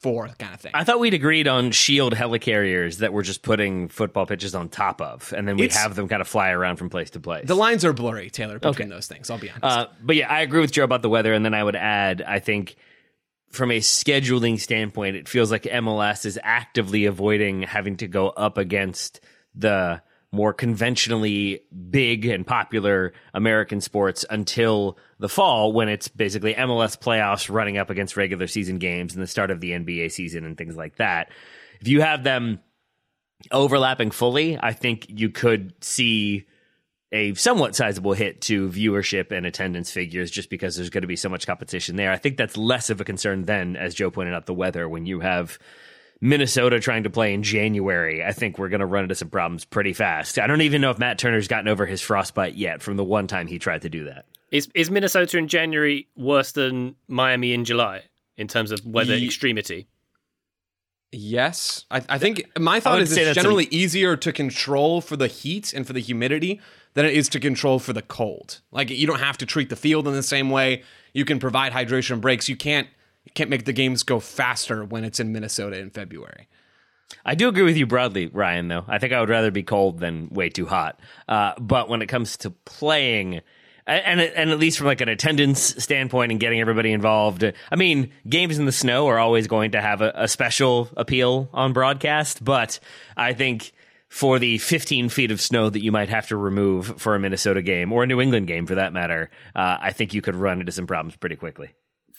[0.00, 0.72] four kind of thing.
[0.74, 5.00] I thought we'd agreed on shield helicarriers that we're just putting football pitches on top
[5.00, 7.46] of, and then we'd It's- have them kind of fly around from place to place.
[7.46, 8.84] the lines are blurry, Taylor, between Okay.
[8.86, 9.30] those things.
[9.30, 9.64] I'll be honest.
[9.64, 12.22] Uh, but yeah, I agree with Joe about the weather, and then I would add,
[12.26, 12.76] I think
[13.50, 18.58] from a scheduling standpoint, it feels like MLS is actively avoiding having to go up
[18.58, 19.20] against
[19.54, 20.02] the
[20.36, 27.52] more conventionally big and popular American sports until the fall when it's basically MLS playoffs
[27.52, 30.76] running up against regular season games and the start of the NBA season and things
[30.76, 31.30] like that.
[31.80, 32.60] If you have them
[33.50, 36.46] overlapping fully, I think you could see
[37.12, 41.16] a somewhat sizable hit to viewership and attendance figures just because there's going to be
[41.16, 42.12] so much competition there.
[42.12, 44.88] I think that's less of a concern than, as Joe pointed out, the weather.
[44.88, 45.58] When you have
[46.20, 49.64] Minnesota trying to play in January, I think we're going to run into some problems
[49.64, 50.38] pretty fast.
[50.38, 53.26] I don't even know if Matt Turner's gotten over his frostbite yet from the one
[53.26, 54.24] time he tried to do that.
[54.50, 58.02] Is is Minnesota in January worse than Miami in July
[58.36, 59.88] in terms of weather Ye- extremity?
[61.12, 65.16] Yes, I, I think my thought is it's that's a- generally easier to control for
[65.16, 66.60] the heat and for the humidity
[66.94, 68.60] than it is to control for the cold.
[68.70, 70.82] Like you don't have to treat the field in the same way.
[71.12, 72.48] You can provide hydration breaks.
[72.48, 72.88] You can't
[73.26, 76.48] you can't make the games go faster when it's in Minnesota in February.
[77.24, 78.84] I do agree with you broadly, Ryan, though.
[78.88, 81.00] I think I would rather be cold than way too hot.
[81.28, 83.40] Uh, but when it comes to playing,
[83.86, 88.12] and, and at least from like an attendance standpoint and getting everybody involved, I mean,
[88.28, 92.44] games in the snow are always going to have a, a special appeal on broadcast.
[92.44, 92.80] But
[93.16, 93.72] I think
[94.08, 97.62] for the 15 feet of snow that you might have to remove for a Minnesota
[97.62, 100.60] game or a New England game for that matter, uh, I think you could run
[100.60, 101.70] into some problems pretty quickly.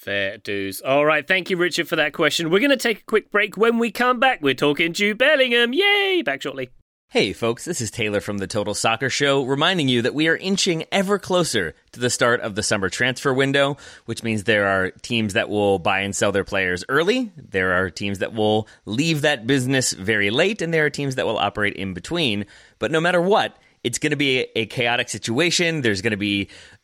[0.07, 0.79] Fair dues.
[0.79, 2.49] All right, thank you, Richard, for that question.
[2.49, 3.57] We're going to take a quick break.
[3.57, 5.73] When we come back, we're talking Jude Bellingham.
[5.73, 6.21] Yay!
[6.21, 6.69] Back shortly.
[7.09, 10.37] Hey folks, this is Taylor from the Total Soccer Show, reminding you that we are
[10.37, 14.91] inching ever closer to the start of the summer transfer window, which means there are
[14.91, 19.23] teams that will buy and sell their players early, there are teams that will leave
[19.23, 22.45] that business very late, and there are teams that will operate in between.
[22.79, 25.81] But no matter what, it's going to be a chaotic situation.
[25.81, 26.49] There's going to be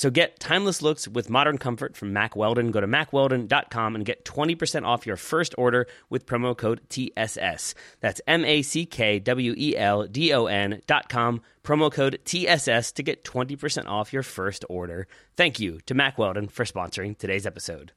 [0.00, 2.70] So get timeless looks with modern comfort from Mack Weldon.
[2.70, 7.74] Go to mackweldon.com and get 20% off your first order with promo code TSS.
[8.00, 13.02] That's M A C K W E L D O N.com, promo code TSS to
[13.02, 15.06] get 20% off your first order.
[15.36, 17.92] Thank you to Mack Weldon for sponsoring today's episode.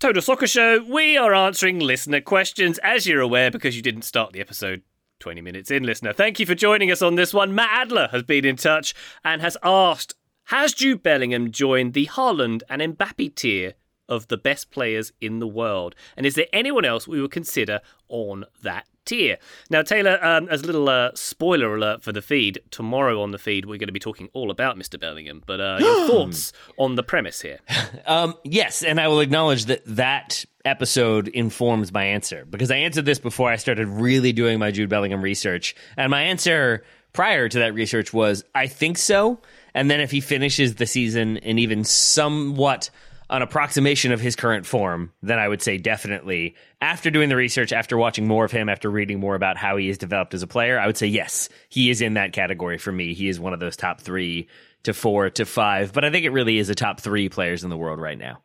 [0.00, 4.32] Total Soccer Show, we are answering listener questions, as you're aware, because you didn't start
[4.32, 4.80] the episode
[5.20, 6.14] 20 minutes in, listener.
[6.14, 7.54] Thank you for joining us on this one.
[7.54, 10.14] Matt Adler has been in touch and has asked
[10.48, 13.74] Has Jude Bellingham joined the Haaland and Mbappe tier
[14.08, 15.94] of the best players in the world?
[16.16, 19.38] And is there anyone else we would consider on that tier?
[19.70, 23.38] Now, Taylor, um, as a little uh, spoiler alert for the feed, tomorrow on the
[23.38, 25.00] feed, we're going to be talking all about Mr.
[25.00, 25.42] Bellingham.
[25.46, 27.60] But uh, your thoughts on the premise here?
[28.06, 33.06] Um, yes, and I will acknowledge that that episode informs my answer because I answered
[33.06, 35.74] this before I started really doing my Jude Bellingham research.
[35.96, 39.40] And my answer prior to that research was I think so.
[39.74, 42.90] And then if he finishes the season in even somewhat
[43.30, 46.54] an approximation of his current form, then I would say definitely.
[46.80, 49.88] After doing the research, after watching more of him, after reading more about how he
[49.88, 52.92] is developed as a player, I would say yes, he is in that category for
[52.92, 53.14] me.
[53.14, 54.48] He is one of those top three
[54.84, 57.70] to four to five, but I think it really is a top three players in
[57.70, 58.42] the world right now.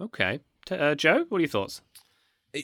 [0.00, 0.40] Okay.
[0.70, 1.80] Uh, Joe, what are your thoughts?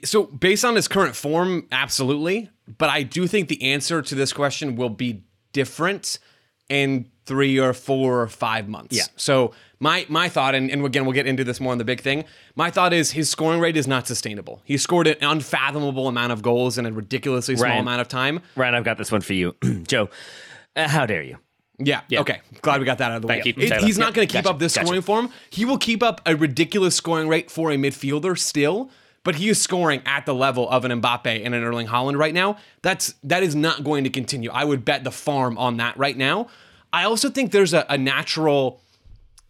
[0.04, 2.50] So, based on his current form, absolutely.
[2.76, 6.18] But I do think the answer to this question will be different
[6.68, 8.96] in three or four or five months.
[8.96, 9.02] Yeah.
[9.16, 12.00] So my my thought, and, and again we'll get into this more on the big
[12.00, 12.24] thing.
[12.56, 14.60] My thought is his scoring rate is not sustainable.
[14.64, 17.80] He scored an unfathomable amount of goals in a ridiculously small Ryan.
[17.82, 18.40] amount of time.
[18.56, 19.54] Ryan, I've got this one for you.
[19.86, 20.08] Joe,
[20.76, 21.38] uh, how dare you?
[21.80, 22.00] Yeah.
[22.08, 22.20] yeah.
[22.22, 22.40] Okay.
[22.60, 23.54] Glad we got that out of the Thank way.
[23.56, 24.86] you, It- he's not going to keep gotcha, up this gotcha.
[24.86, 25.30] scoring form.
[25.50, 28.90] He will keep up a ridiculous scoring rate for a midfielder still,
[29.28, 32.32] but he is scoring at the level of an Mbappe and an Erling Haaland right
[32.32, 32.56] now.
[32.80, 34.50] That's that is not going to continue.
[34.50, 36.48] I would bet the farm on that right now.
[36.94, 38.80] I also think there's a, a natural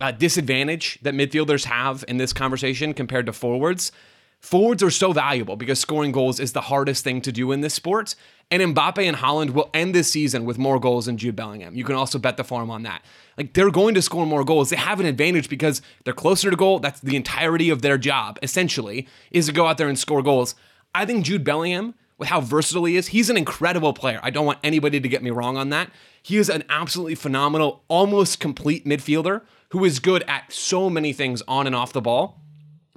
[0.01, 3.93] uh, disadvantage that midfielders have in this conversation compared to forwards.
[4.41, 7.75] Forwards are so valuable because scoring goals is the hardest thing to do in this
[7.75, 8.17] sport.
[8.50, 11.74] And Mbappe and Haaland will end this season with more goals than Jude Bellingham.
[11.74, 13.04] You can also bet the farm on that.
[13.37, 14.70] Like they're going to score more goals.
[14.70, 16.78] They have an advantage because they're closer to goal.
[16.78, 20.54] That's the entirety of their job, essentially, is to go out there and score goals.
[20.94, 24.18] I think Jude Bellingham, with how versatile he is, he's an incredible player.
[24.22, 25.90] I don't want anybody to get me wrong on that.
[26.22, 31.42] He is an absolutely phenomenal, almost complete midfielder who is good at so many things
[31.46, 32.40] on and off the ball.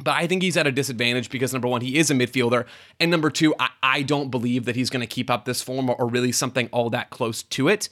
[0.03, 2.65] But I think he's at a disadvantage because number one, he is a midfielder.
[2.99, 5.89] And number two, I, I don't believe that he's going to keep up this form
[5.89, 7.89] or, or really something all that close to it.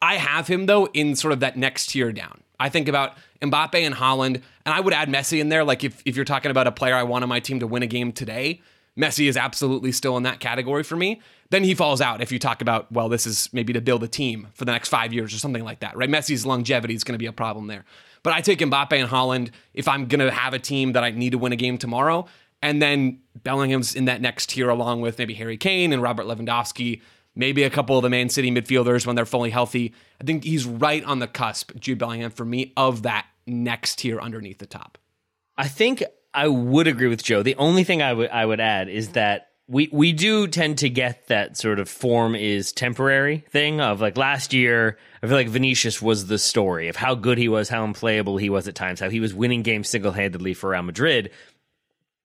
[0.00, 2.42] I have him though in sort of that next tier down.
[2.60, 5.64] I think about Mbappe and Haaland, and I would add Messi in there.
[5.64, 7.82] Like if, if you're talking about a player I want on my team to win
[7.82, 8.60] a game today,
[8.98, 11.20] Messi is absolutely still in that category for me.
[11.50, 14.08] Then he falls out if you talk about, well, this is maybe to build a
[14.08, 16.10] team for the next five years or something like that, right?
[16.10, 17.84] Messi's longevity is going to be a problem there.
[18.22, 21.10] But I take Mbappe and Haaland if I'm going to have a team that I
[21.10, 22.26] need to win a game tomorrow.
[22.62, 27.00] And then Bellingham's in that next tier along with maybe Harry Kane and Robert Lewandowski,
[27.34, 29.94] maybe a couple of the Man City midfielders when they're fully healthy.
[30.20, 34.20] I think he's right on the cusp, Jude Bellingham, for me, of that next tier
[34.20, 34.98] underneath the top.
[35.56, 36.02] I think
[36.34, 37.42] I would agree with Joe.
[37.42, 40.88] The only thing I would I would add is that we we do tend to
[40.88, 44.98] get that sort of form is temporary thing of like last year.
[45.22, 48.48] I feel like Vinicius was the story of how good he was, how unplayable he
[48.48, 51.30] was at times, how he was winning games single handedly for Real Madrid.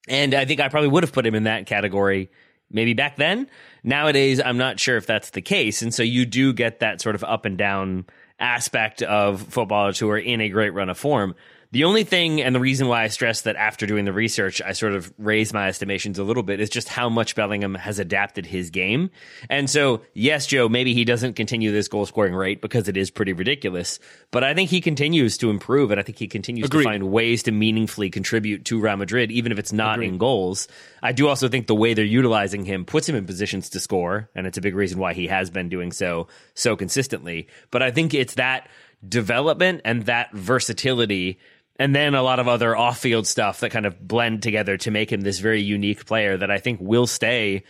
[0.07, 2.31] And I think I probably would have put him in that category
[2.71, 3.47] maybe back then.
[3.83, 5.81] Nowadays, I'm not sure if that's the case.
[5.81, 8.05] And so you do get that sort of up and down
[8.39, 11.35] aspect of footballers who are in a great run of form.
[11.73, 14.73] The only thing and the reason why I stress that after doing the research, I
[14.73, 18.45] sort of raised my estimations a little bit is just how much Bellingham has adapted
[18.45, 19.09] his game.
[19.49, 23.09] And so, yes, Joe, maybe he doesn't continue this goal scoring rate because it is
[23.09, 23.97] pretty ridiculous,
[24.29, 26.83] but I think he continues to improve and I think he continues Agreed.
[26.83, 30.67] to find ways to meaningfully contribute to Real Madrid, even if it's not in goals.
[31.01, 34.29] I do also think the way they're utilizing him puts him in positions to score,
[34.35, 37.47] and it's a big reason why he has been doing so so consistently.
[37.71, 38.69] But I think it's that
[39.07, 41.39] development and that versatility
[41.77, 45.11] and then a lot of other off-field stuff that kind of blend together to make
[45.11, 47.63] him this very unique player that I think will stay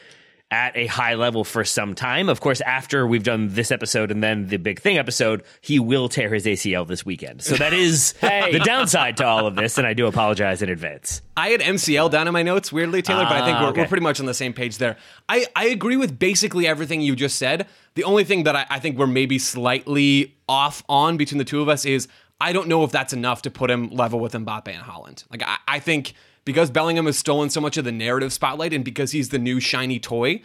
[0.51, 2.29] at a high level for some time.
[2.29, 6.09] Of course, after we've done this episode and then the big thing episode, he will
[6.09, 7.41] tear his ACL this weekend.
[7.41, 11.23] So that is the downside to all of this, and I do apologize in advance.
[11.35, 13.81] I had MCL down in my notes, weirdly, Taylor, but I think Ah, we're, okay.
[13.81, 14.97] we're pretty much on the same page there.
[15.27, 17.65] I, I agree with basically everything you just said.
[17.95, 21.61] The only thing that I, I think we're maybe slightly off on between the two
[21.63, 22.07] of us is
[22.43, 25.23] I don't know if that's enough to put him level with Mbappe and Haaland.
[25.31, 28.83] Like, I, I think because Bellingham has stolen so much of the narrative spotlight and
[28.83, 30.41] because he's the new shiny toy,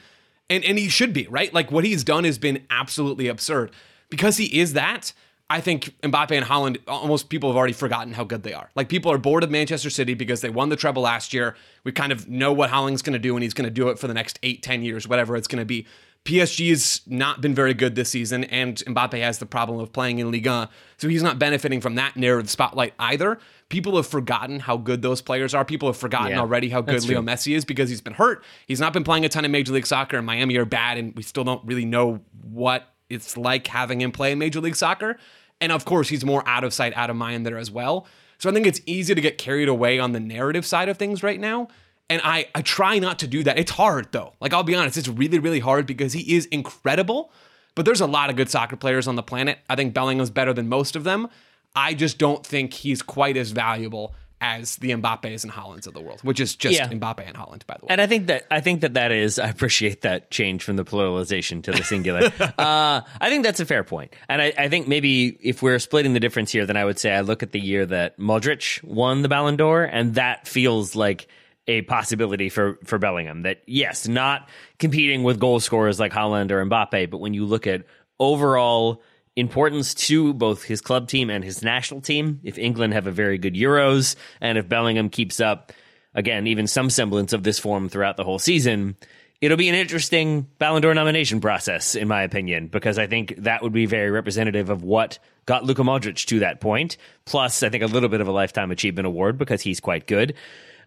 [0.49, 1.53] and, and he should be, right?
[1.53, 3.73] Like, what he's done has been absolutely absurd.
[4.11, 5.13] Because he is that,
[5.51, 8.71] I think Mbappe and Haaland, almost people have already forgotten how good they are.
[8.77, 11.57] Like people are bored of Manchester City because they won the treble last year.
[11.85, 13.99] We kind of know what Haaland's going to do, and he's going to do it
[13.99, 15.87] for the next eight, ten years, whatever it's going to be.
[16.29, 20.31] PSG's not been very good this season, and Mbappe has the problem of playing in
[20.31, 23.39] Ligue 1, so he's not benefiting from that narrative spotlight either.
[23.71, 25.65] People have forgotten how good those players are.
[25.65, 27.23] People have forgotten Yeah, already how good Leo.
[27.23, 28.45] Messi is because he's been hurt.
[28.67, 31.17] He's not been playing a ton of Major League Soccer, and Miami are bad, and
[31.17, 35.17] we still don't really know what it's like having him play in Major League Soccer.
[35.63, 38.07] And of course, he's more out of sight, out of mind there as well.
[38.37, 41.23] So I think it's easy to get carried away on the narrative side of things
[41.23, 41.69] right now.
[42.11, 43.59] And I, I try not to do that.
[43.59, 44.33] It's hard though.
[44.41, 47.31] Like I'll be honest, it's really, really hard because he is incredible.
[47.75, 49.59] But there's a lot of good soccer players on the planet.
[49.71, 51.29] I think Bellingham's better than most of them.
[51.77, 56.01] I just don't think he's quite as valuable as the Mbappes and Haalands of the
[56.01, 56.89] world, which is just Yeah.
[56.89, 57.91] Mbappe and Haaland, by the way.
[57.91, 60.85] And I think that I think that that is I appreciate that change from the
[60.85, 62.33] pluralization to the singular.
[62.41, 66.15] uh, I think that's a fair point, and I, I think maybe if we're splitting
[66.15, 69.23] the difference here, then I would say I look at the year that Modric won
[69.23, 71.27] the Ballon d'Or, and that feels like
[71.69, 73.43] a possibility for for Bellingham.
[73.43, 77.67] That yes, not competing with goal scorers like Haaland or Mbappe, but when you look
[77.67, 77.85] at
[78.19, 79.01] overall
[79.39, 82.41] importance to both his club team and his national team.
[82.43, 85.73] If England have a very good Euros and if Bellingham keeps up,
[86.13, 88.97] again, even some semblance of this form throughout the whole season,
[89.41, 93.63] it'll be an interesting Ballon d'Or nomination process, in my opinion, because I think that
[93.63, 96.97] would be very representative of what got Luka Modric to that point.
[97.25, 100.35] Plus, I think a little bit of a lifetime achievement award because he's quite good.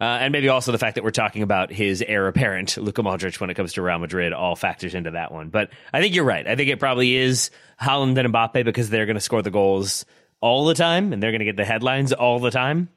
[0.02, 3.40] Uh, and maybe also the fact that we're talking about his heir apparent, Luka Modric,
[3.40, 5.50] when it comes to Real Madrid, all factors into that one.
[5.50, 6.48] But I think you're right.
[6.48, 10.06] I think it probably is Haaland and Mbappe because they're going to score the goals
[10.42, 12.90] all the time and they're going to get the headlines all the time.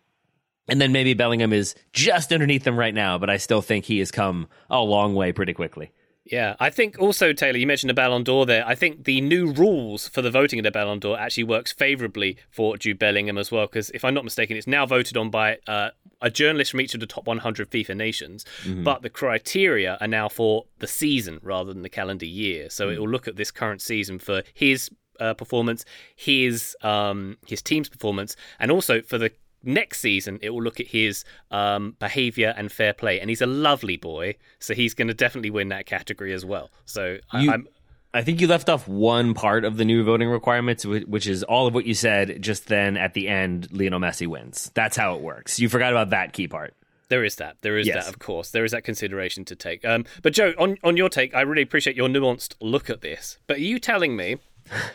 [0.66, 3.98] And then maybe Bellingham is just underneath them right now, but I still think he
[3.98, 5.92] has come a long way pretty quickly.
[6.24, 8.66] Yeah, I think also Taylor, you mentioned the Ballon d'Or there.
[8.66, 12.38] I think the new rules for the voting of the Ballon d'Or actually works favourably
[12.50, 13.66] for Jude Bellingham as well.
[13.66, 15.90] Because if I'm not mistaken, it's now voted on by uh,
[16.22, 18.46] a journalist from each of the top 100 FIFA nations,
[18.82, 22.70] but the criteria are now for the season rather than the calendar year.
[22.70, 25.84] So it will look at this current season for his uh, performance,
[26.16, 29.30] his um, his team's performance, and also for the
[29.66, 33.46] next season it will look at his um, behavior and fair play and he's a
[33.46, 37.50] lovely boy so he's going to definitely win that category as well so I, You-
[37.52, 37.68] i'm
[38.16, 41.66] I think you left off one part of the new voting requirements, which is all
[41.66, 42.40] of what you said.
[42.40, 44.70] Just then at the end, Lionel Messi wins.
[44.74, 45.58] That's how it works.
[45.58, 46.74] You forgot about that key part.
[47.08, 48.04] there is that there is Yes.
[48.04, 51.08] that of course there is that consideration to take um, but joe on, on your
[51.08, 54.36] take i really appreciate your nuanced look at this but are you telling me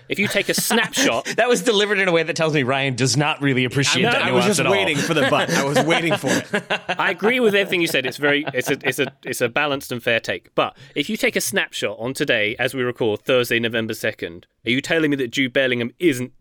[0.09, 2.95] if you take a snapshot That was delivered in a way that tells me Ryan
[2.95, 5.55] does not really appreciate that I was just waiting for the button.
[5.55, 6.45] I was waiting for it.
[6.99, 8.05] I agree with everything you said.
[8.05, 10.53] It's very, it's a, it's a, it's a balanced and fair take.
[10.55, 14.71] But if you take a snapshot on today, as we record Thursday, November second, are
[14.71, 16.31] you telling me that Jude Bellingham isn't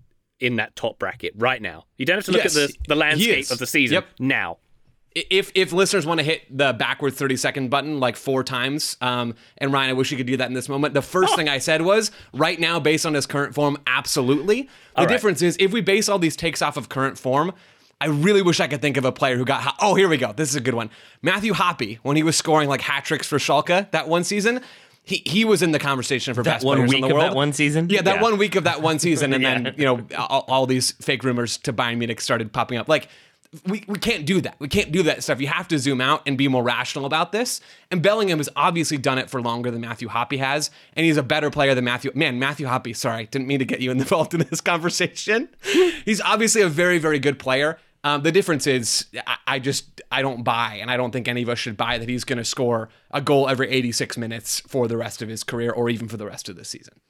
[0.40, 1.84] in that top bracket right now?
[1.96, 4.06] You don't have to look Yes, at the, the landscape of the season Yep.
[4.18, 4.58] now.
[5.14, 9.34] If if listeners want to hit the backward 30 second button like four times um
[9.56, 11.58] and ryan i wish you could do that in this moment the first thing i
[11.58, 14.68] said was right now based on his current form absolutely the
[15.02, 15.08] right.
[15.08, 17.52] difference is if we base all these takes off of current form
[18.00, 19.60] I really wish I could think of a player who got.
[19.60, 20.32] ho- Oh, here we go.
[20.32, 20.88] This is a good one.
[21.20, 24.60] Matthew Hoppe, when he was scoring like hat tricks for Schalke that one season,
[25.02, 27.24] he he was in the conversation for That best one week in the of world.
[27.24, 27.90] that one season?
[27.90, 28.22] Yeah, that Yeah.
[28.22, 29.58] one week of that one season, and Yeah.
[29.62, 32.88] then you know all, all these fake rumors to Bayern Munich started popping up.
[32.88, 33.08] Like
[33.66, 34.56] we, we can't do that.
[34.58, 35.40] We can't do that stuff.
[35.40, 37.60] You have to zoom out and be more rational about this.
[37.90, 41.22] And Bellingham has obviously done it for longer than Matthew Hoppe has, and he's a
[41.22, 42.12] better player than Matthew.
[42.14, 42.94] Man, Matthew Hoppe.
[42.94, 45.48] Sorry, didn't mean to get you involved in this conversation.
[46.04, 47.78] he's obviously a very very good player.
[48.04, 51.42] Um, the difference is, I, I just I don't buy, and I don't think any
[51.42, 54.86] of us should buy that he's going to score a goal every 86 minutes for
[54.86, 57.00] the rest of his career, or even for the rest of the season.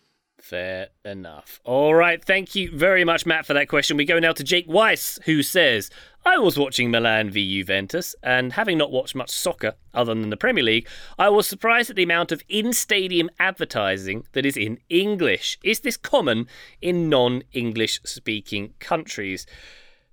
[0.48, 1.60] Fair enough.
[1.64, 2.24] All right.
[2.24, 3.98] Thank you very much, Matt, for that question.
[3.98, 5.90] We go now to Jake Weiss, who says,
[6.24, 10.36] I was watching Milan v Juventus, and having not watched much soccer other than the
[10.36, 10.88] Premier League,
[11.18, 15.58] I was surprised at the amount of in stadium advertising that is in English.
[15.62, 16.46] Is this common
[16.82, 19.46] in non English speaking countries?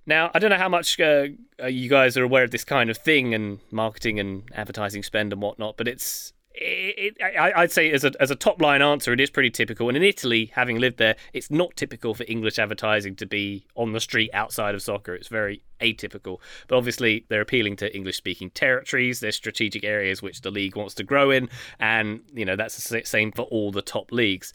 [0.06, 1.26] Now, I don't know how much uh,
[1.60, 5.32] uh, you guys are aware of this kind of thing and marketing and advertising spend
[5.32, 8.80] and whatnot, but it's it, it, I, would say as a, as a top line
[8.80, 9.88] answer, it is pretty typical.
[9.88, 13.92] And in Italy, having lived there, it's not typical for English advertising to be on
[13.92, 15.14] the street outside of soccer.
[15.14, 16.38] It's very atypical.
[16.66, 19.20] But obviously, they're appealing to English speaking territories.
[19.20, 21.50] There's strategic areas which the league wants to grow in.
[21.78, 24.54] And, you know, that's the same for all the top leagues.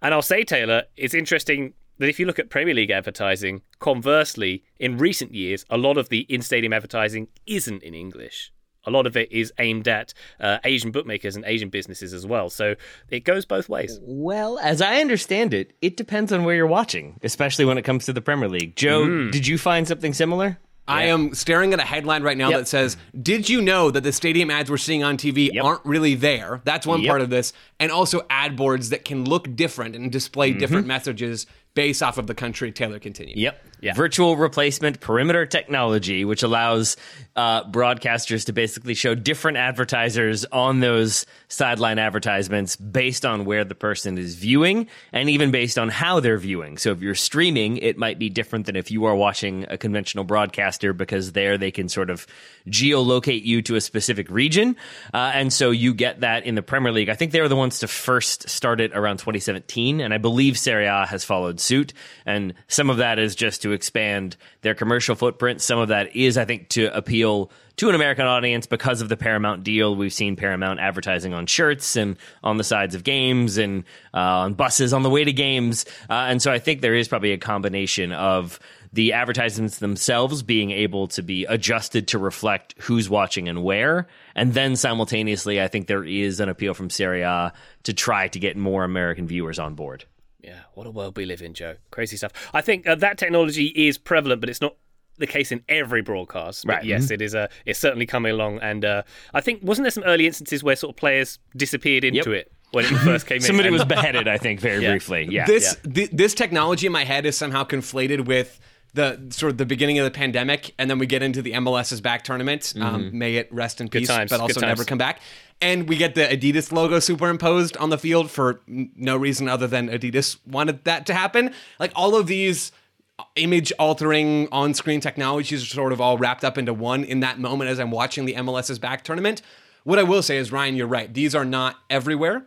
[0.00, 4.64] And I'll say, Taylor, it's interesting that if you look at Premier League advertising, conversely,
[4.78, 8.52] in recent years, a lot of the in stadium advertising isn't in English
[8.84, 12.50] a lot of it is aimed at uh, Asian bookmakers and Asian businesses as well.
[12.50, 12.74] So
[13.10, 13.98] it goes both ways.
[14.02, 18.04] Well, as I understand it, it depends on where you're watching, especially when it comes
[18.06, 18.76] to the Premier League.
[18.76, 19.32] Joe, mm.
[19.32, 20.58] did you find something similar?
[20.88, 22.60] I am staring at a headline right now yep.
[22.60, 25.64] that says, Did you know that the stadium ads we're seeing on TV yep.
[25.64, 26.60] aren't really there?
[26.64, 27.08] That's one yep.
[27.08, 27.52] part of this.
[27.78, 30.58] And also ad boards that can look different and display mm-hmm.
[30.58, 32.72] different messages based off of the country.
[32.72, 33.38] Taylor continued.
[33.38, 33.64] Yep.
[33.82, 33.94] Yeah.
[33.94, 36.96] Virtual replacement perimeter technology, which allows
[37.34, 43.74] uh, broadcasters to basically show different advertisers on those sideline advertisements based on where the
[43.74, 46.78] person is viewing and even based on how they're viewing.
[46.78, 50.22] So if you're streaming, it might be different than if you are watching a conventional
[50.22, 52.24] broadcaster because there they can sort of
[52.68, 54.76] geolocate you to a specific region.
[55.12, 57.08] Uh, and so you get that in the Premier League.
[57.08, 60.00] I think they were the ones to first start it around 2017.
[60.00, 61.92] And I believe Serie A has followed suit.
[62.24, 65.60] And some of that is just to expand their commercial footprint.
[65.60, 69.16] Some of that is, I think, to appeal to an American audience because of the
[69.16, 69.96] Paramount deal.
[69.96, 74.54] We've seen Paramount advertising on shirts and on the sides of games and uh, on
[74.54, 75.84] buses on the way to games.
[76.08, 78.60] Uh, and so I think there is probably a combination of
[78.92, 84.06] the advertisements themselves being able to be adjusted to reflect who's watching and where.
[84.34, 87.52] And then simultaneously, I think there is an appeal from Serie A
[87.84, 90.04] to try to get more American viewers on board.
[90.42, 91.76] Yeah, what a world we live in, Joe.
[91.90, 92.32] Crazy stuff.
[92.52, 94.76] I think uh, that technology is prevalent, but it's not
[95.18, 96.66] the case in every broadcast.
[96.66, 96.84] But right.
[96.84, 97.14] yes, mm-hmm.
[97.14, 97.34] it is.
[97.34, 100.76] Uh, it's certainly coming along, and uh, I think wasn't there some early instances where
[100.76, 102.46] sort of players disappeared into yep.
[102.46, 103.42] it when it first came in.
[103.42, 104.90] Somebody was beheaded, I think, very yeah.
[104.90, 105.28] briefly.
[105.30, 105.46] Yeah.
[105.52, 105.92] This yeah.
[105.92, 108.58] Th- this technology in my head is somehow conflated with
[108.94, 112.00] the sort of the beginning of the pandemic, and then we get into the MLS's
[112.00, 112.62] back tournament.
[112.62, 112.82] Mm-hmm.
[112.82, 115.20] Um, may it rest in peace, but also never come back.
[115.62, 119.88] And we get the Adidas logo superimposed on the field for no reason other than
[119.88, 121.54] Adidas wanted that to happen.
[121.78, 122.72] Like all of these
[123.18, 127.20] uh, image altering on screen technologies are sort of all wrapped up into one in
[127.20, 129.40] that moment as I'm watching the MLS's back tournament.
[129.84, 131.14] What I will say is, Ryan, you're right.
[131.14, 132.44] These are not everywhere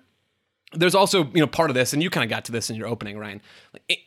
[0.74, 2.76] there's also you know part of this and you kind of got to this in
[2.76, 3.41] your opening ryan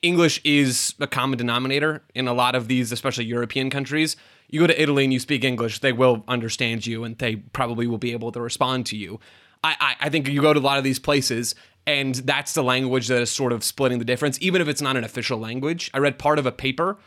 [0.02, 4.16] english is a common denominator in a lot of these especially european countries
[4.48, 7.86] you go to italy and you speak english they will understand you and they probably
[7.86, 9.18] will be able to respond to you
[9.62, 11.54] i, I, I think you go to a lot of these places
[11.86, 14.96] and that's the language that is sort of splitting the difference even if it's not
[14.96, 16.98] an official language i read part of a paper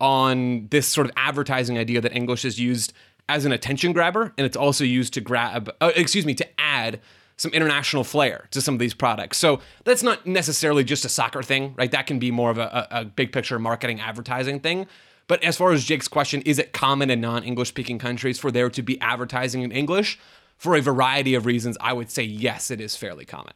[0.00, 2.92] on this sort of advertising idea that english is used
[3.28, 7.00] as an attention grabber and it's also used to grab uh, excuse me to add
[7.36, 9.36] some international flair to some of these products.
[9.38, 11.90] So that's not necessarily just a soccer thing, right?
[11.90, 14.86] That can be more of a, a, big picture marketing advertising thing.
[15.28, 18.50] But as far as Jake's question, is it common in non English speaking countries for
[18.50, 20.18] there to be advertising in English?
[20.56, 23.52] For a variety of reasons, I would say yes, it is fairly common.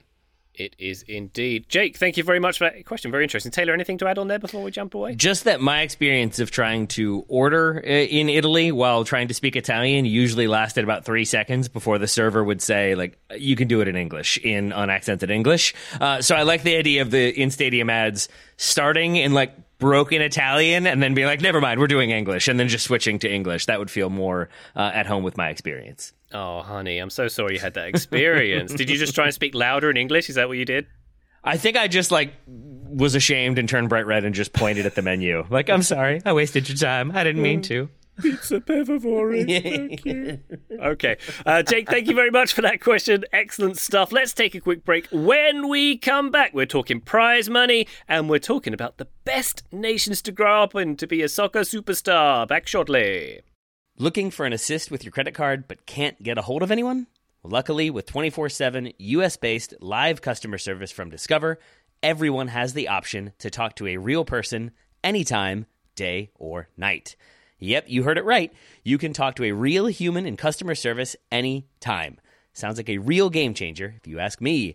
[0.53, 1.71] It is indeed.
[1.71, 3.11] Jake, thank you very much for that question.
[3.11, 3.51] Very interesting.
[3.51, 5.15] Taylor, anything to add on there before we jump away?
[5.15, 9.57] Just that my experience of trying to order uh, in Italy while trying to speak
[9.57, 13.81] Italian usually lasted about three seconds before the server would say, like, you can do
[13.81, 15.73] it in English, in unaccented English.
[15.99, 20.23] Uh, so I like the idea of the in stadium ads starting in like broken
[20.23, 23.33] Italian and then being like, never mind, we're doing English, and then just switching to
[23.33, 23.67] English.
[23.67, 26.13] That would feel more uh, at home with my experience.
[26.33, 28.73] Oh, honey, I'm so sorry you had that experience.
[28.73, 30.29] did you just try and speak louder in English?
[30.29, 30.87] Is that what you did?
[31.43, 34.95] I think I just like was ashamed and turned bright red and just pointed at
[34.95, 35.45] the menu.
[35.49, 37.13] Like, I'm sorry, I wasted your time.
[37.15, 37.89] I didn't mean to.
[38.21, 39.47] Pizza Pevavore.
[39.63, 40.41] Thank you.
[40.81, 41.17] Okay.
[41.45, 43.25] Uh, Jake, thank you very much for that question.
[43.33, 44.13] Excellent stuff.
[44.13, 45.09] Let's take a quick break.
[45.11, 50.23] When we come back, we're talking prize money and we're talking about the best nations
[50.23, 52.49] to grow up in to be a soccer superstar.
[52.49, 53.41] Back shortly.
[53.99, 57.07] Looking for an assist with your credit card but can't get a hold of anyone?
[57.43, 61.59] Luckily, with 24 7 US based live customer service from Discover,
[62.03, 67.17] everyone has the option to talk to a real person anytime, day or night.
[67.61, 68.53] Yep, you heard it right.
[68.83, 72.19] You can talk to a real human in customer service anytime.
[72.53, 74.75] Sounds like a real game changer, if you ask me.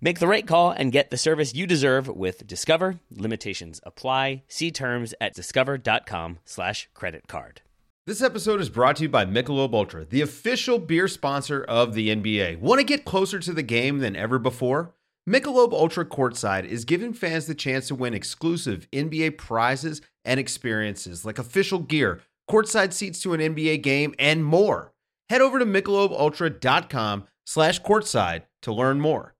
[0.00, 3.00] Make the right call and get the service you deserve with Discover.
[3.10, 4.44] Limitations apply.
[4.48, 7.60] See terms at discover.com slash credit card.
[8.06, 12.08] This episode is brought to you by Michelob Ultra, the official beer sponsor of the
[12.08, 12.58] NBA.
[12.58, 14.94] Want to get closer to the game than ever before?
[15.28, 21.24] Michelob Ultra Courtside is giving fans the chance to win exclusive NBA prizes and experiences
[21.24, 24.92] like official gear, courtside seats to an NBA game, and more.
[25.28, 29.34] Head over to michelobultra.com slash courtside to learn more.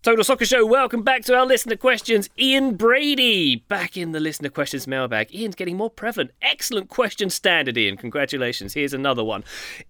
[0.00, 2.30] Total Soccer Show, welcome back to our listener questions.
[2.38, 5.34] Ian Brady, back in the listener questions mailbag.
[5.34, 6.30] Ian's getting more prevalent.
[6.40, 7.96] Excellent question standard, Ian.
[7.96, 8.74] Congratulations.
[8.74, 9.42] Here's another one.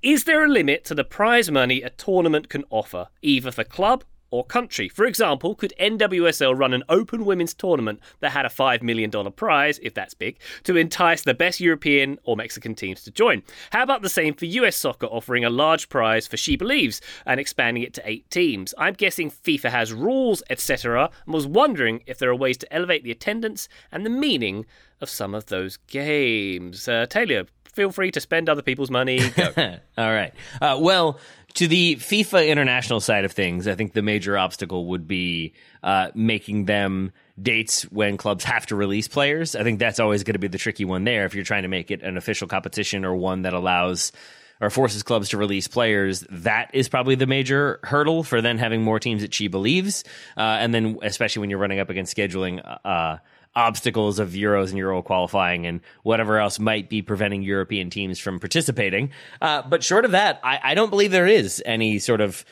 [0.03, 4.03] Is there a limit to the prize money a tournament can offer, either for club
[4.31, 4.89] or country.
[4.89, 9.79] For example, could NWSL run an open women's tournament that had a $5 million prize,
[9.83, 13.43] if that's big, to entice the best European or Mexican teams to join?
[13.71, 17.83] How about the same for US soccer, offering a large prize for SheBelieves and expanding
[17.83, 18.75] it to eight teams?
[18.79, 23.05] I'm guessing FIFA has rules, etc., and was wondering if there are ways to elevate
[23.05, 24.67] the attendance and the meaning
[25.01, 26.89] of some of those games.
[26.89, 27.47] Uh, Taylor,
[27.79, 29.21] feel free to spend other people's money.
[29.97, 30.35] All right.
[30.61, 31.19] Uh, well,
[31.55, 36.11] to the FIFA international side of things, I think the major obstacle would be uh,
[36.15, 39.57] making them dates when clubs have to release players.
[39.57, 41.25] I think that's always going to be the tricky one there.
[41.25, 44.13] If you're trying to make it an official competition or one that allows
[44.61, 48.83] or forces clubs to release players, that is probably the major hurdle for then having
[48.83, 50.05] more teams that SheBelieves.
[50.37, 53.19] Uh, and then, especially when you're running up against scheduling uh,
[53.55, 58.39] obstacles of Euros and Euro qualifying and whatever else might be preventing European teams from
[58.39, 59.11] participating.
[59.41, 62.45] Uh, but short of that, I, I, don't believe there is any sort of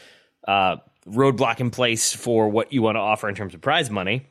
[0.49, 0.77] uh,
[1.07, 4.27] roadblock in place for what you want to offer in terms of prize money.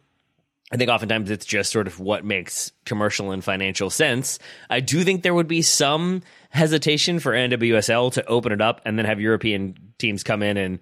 [0.71, 4.39] I think oftentimes it's just sort of what makes commercial and financial sense.
[4.69, 8.97] I do think there would be some hesitation for NWSL to open it up and
[8.97, 10.79] then have European teams come in and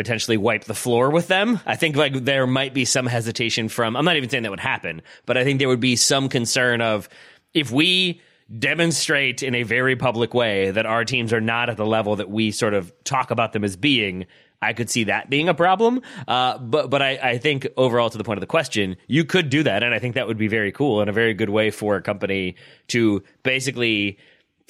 [0.00, 1.60] potentially wipe the floor with them.
[1.66, 4.58] I think like there might be some hesitation from I'm not even saying that would
[4.58, 7.06] happen, but I think there would be some concern of
[7.52, 8.22] if we
[8.58, 12.30] demonstrate in a very public way that our teams are not at the level that
[12.30, 14.24] we sort of talk about them as being,
[14.62, 16.00] I could see that being a problem.
[16.26, 19.50] Uh, but but I, I think overall, to the point of the question, you could
[19.50, 21.70] do that, and I think that would be very cool and a very good way
[21.70, 22.56] for a company
[22.88, 24.18] to basically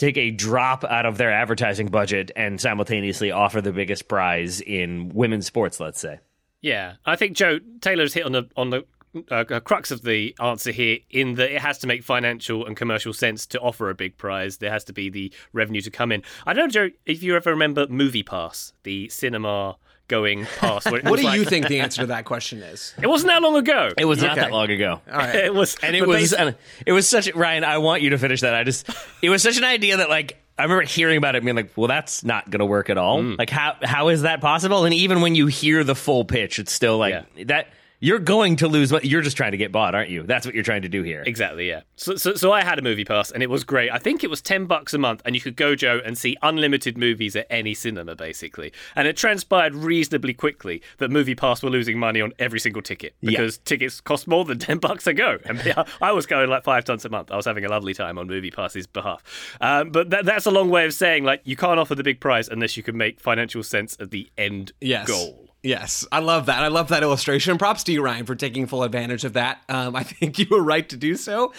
[0.01, 5.11] take a drop out of their advertising budget and simultaneously offer the biggest prize in
[5.11, 6.19] women's sports, let's say.
[6.63, 8.85] Yeah, I think Joe Taylor's hit on the on the
[9.31, 13.13] uh, crux of the answer here in that it has to make financial and commercial
[13.13, 14.59] sense to offer a big prize.
[14.59, 16.23] There has to be the revenue to come in.
[16.47, 19.77] I don't know, Joe, if you ever remember MoviePass, the cinema
[20.11, 20.91] going past.
[20.91, 22.93] what do like, you think the answer to that question is?
[23.01, 23.91] It wasn't that long ago.
[23.97, 24.27] It was okay.
[24.27, 25.01] not that long ago.
[25.11, 25.35] All right.
[25.47, 26.55] it was, and it was, and
[26.85, 27.33] it was such.
[27.35, 28.55] Ryan, I want you to finish that.
[28.55, 28.91] I just,
[29.23, 30.37] it was such an idea that like.
[30.59, 32.99] I remember hearing about it and being like, well, that's not going to work at
[32.99, 33.23] all.
[33.23, 33.39] Mm.
[33.39, 34.85] Like, how how is that possible?
[34.85, 37.45] And even when you hear the full pitch, it's still like yeah.
[37.45, 37.69] that
[38.01, 40.23] you're going to lose but you're just trying to get bought aren't you?
[40.25, 41.23] That's what you're trying to do here.
[41.27, 41.83] Exactly yeah.
[41.97, 43.91] So, so, so i had a MoviePass and it was great.
[43.91, 46.37] I think it was 10 bucks a month and you could go joe and see
[46.43, 48.73] unlimited movies at any cinema basically.
[48.97, 53.57] And it transpired reasonably quickly that MoviePass were losing money on every single ticket because
[53.57, 53.63] yeah.
[53.65, 55.39] tickets cost more than 10 bucks a go.
[55.45, 55.61] And
[56.01, 57.31] i was going like five times a month.
[57.31, 59.23] I was having a lovely time on MoviePass's behalf.
[59.61, 62.21] Um, but that, that's a long way of saying like you can't offer the big
[62.21, 65.07] prize unless you can make financial sense of the end yes.
[65.07, 66.63] goal Yes, I love that.
[66.63, 67.59] I love that illustration.
[67.59, 69.63] Props to you, Ryan, for taking full advantage of that.
[69.69, 71.53] Um, I think you were right to do so.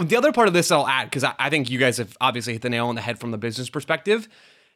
[0.00, 2.52] The other part of this I'll add, because I, I, think you guys have obviously
[2.52, 4.28] hit the nail on the head from the business perspective.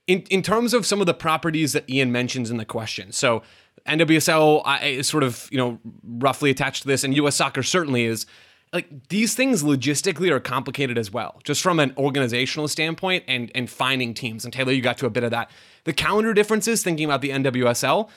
[0.08, 3.10] In, in terms of some of the properties that Ian mentions in the question.
[3.10, 3.42] So,
[3.86, 8.26] NWSL is sort of, you know, roughly attached to this, and US soccer certainly is.
[8.72, 13.70] Like these things logistically are complicated as well, just from an organizational standpoint and and
[13.70, 14.44] finding teams.
[14.44, 15.50] And Taylor, you got to a bit of that.
[15.84, 18.08] The calendar differences, thinking about the NWSL,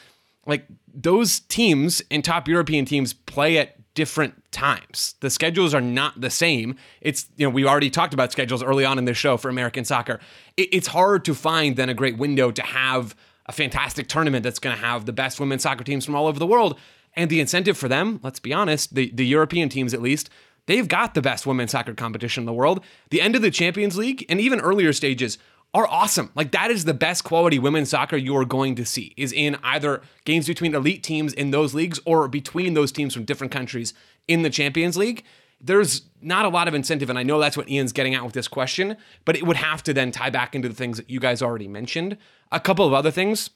[0.45, 5.15] like those teams and top European teams play at different times.
[5.19, 6.75] The schedules are not the same.
[7.01, 9.83] It's, you know, we already talked about schedules early on in the show for American
[9.83, 10.19] soccer.
[10.57, 13.15] it's hard to find then a great window to have
[13.45, 16.39] a fantastic tournament that's going to have the best women's soccer teams from all over
[16.39, 16.79] the world.
[17.15, 20.29] And the incentive for them, let's be honest, the, the European teams at least,
[20.67, 22.83] they've got the best women's soccer competition in the world.
[23.09, 25.39] The end of the Champions League and even earlier stages
[25.73, 26.31] are awesome.
[26.35, 29.57] Like that is the best quality women's soccer you are going to see is in
[29.63, 33.93] either games between elite teams in those leagues or between those teams from different countries
[34.27, 35.23] in the Champions League.
[35.61, 38.33] There's not a lot of incentive, and I know that's what Ian's getting at with
[38.33, 38.95] this question,
[39.25, 41.67] but it would have to then tie back into the things that you guys already
[41.67, 42.17] mentioned.
[42.51, 43.49] A couple of other things.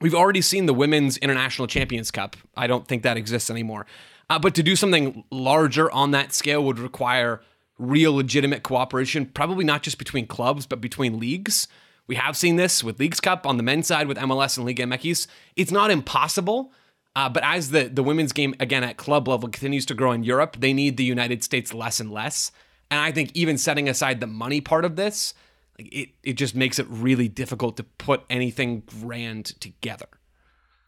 [0.00, 2.36] We've already seen the Women's International Champions Cup.
[2.56, 3.84] I don't think that exists anymore.
[4.30, 7.42] Uh, but to do something larger on that scale would require
[7.78, 11.68] real legitimate cooperation, probably not just between clubs, but between leagues.
[12.06, 14.84] We have seen this with Leagues Cup on the men's side with MLS and Liga
[14.84, 15.26] MX.
[15.56, 16.72] It's not impossible,
[17.14, 20.22] uh, but as the, the women's game, again, at club level continues to grow in
[20.24, 22.50] Europe, they need the United States less and less.
[22.90, 25.34] And I think even setting aside the money part of this,
[25.78, 30.06] Like it, it just makes it really difficult to put anything grand together.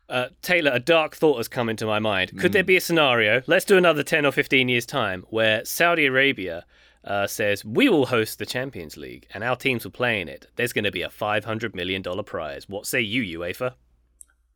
[0.09, 2.31] Uh, Taylor, a dark thought has come into my mind.
[2.39, 2.53] Could Hmm.
[2.55, 6.65] there be a scenario, let's do another 10 or 15 years' time, where Saudi Arabia
[7.05, 10.47] uh, says, we will host the Champions League and our teams will play in it.
[10.57, 12.69] There's going to be a $500 million prize.
[12.69, 13.75] What say you, UEFA?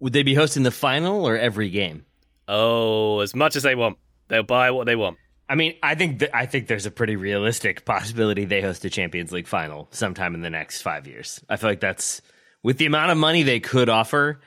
[0.01, 2.05] Would they be hosting the final or every game?
[2.47, 3.99] Oh, as much as they want.
[4.29, 5.19] They'll buy what they want.
[5.49, 8.91] I mean, I think th- I think there's a pretty realistic possibility they host a
[8.91, 11.43] Champions League final sometime in the next five years.
[11.49, 12.23] I feel like that's
[12.63, 14.41] with the amount of money they could offer.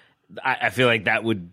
[0.43, 1.51] I, I feel like that would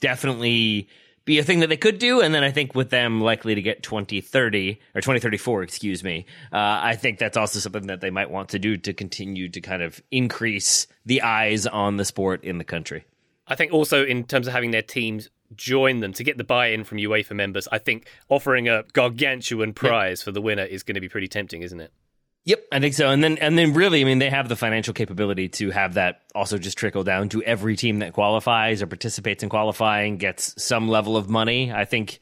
[0.00, 0.88] definitely
[1.28, 2.22] be a thing that they could do.
[2.22, 6.56] And then I think with them likely to get 2030 or 2034, excuse me, uh,
[6.56, 9.82] I think that's also something that they might want to do to continue to kind
[9.82, 13.04] of increase the eyes on the sport in the country.
[13.46, 16.84] I think also in terms of having their teams join them to get the buy-in
[16.84, 21.00] from UEFA members, I think offering a gargantuan prize for the winner is going to
[21.00, 21.92] be pretty tempting, isn't it?
[22.48, 23.10] Yep, I think so.
[23.10, 26.22] And then and then really, I mean, they have the financial capability to have that
[26.34, 30.88] also just trickle down to every team that qualifies or participates in qualifying gets some
[30.88, 31.70] level of money.
[31.70, 32.20] I think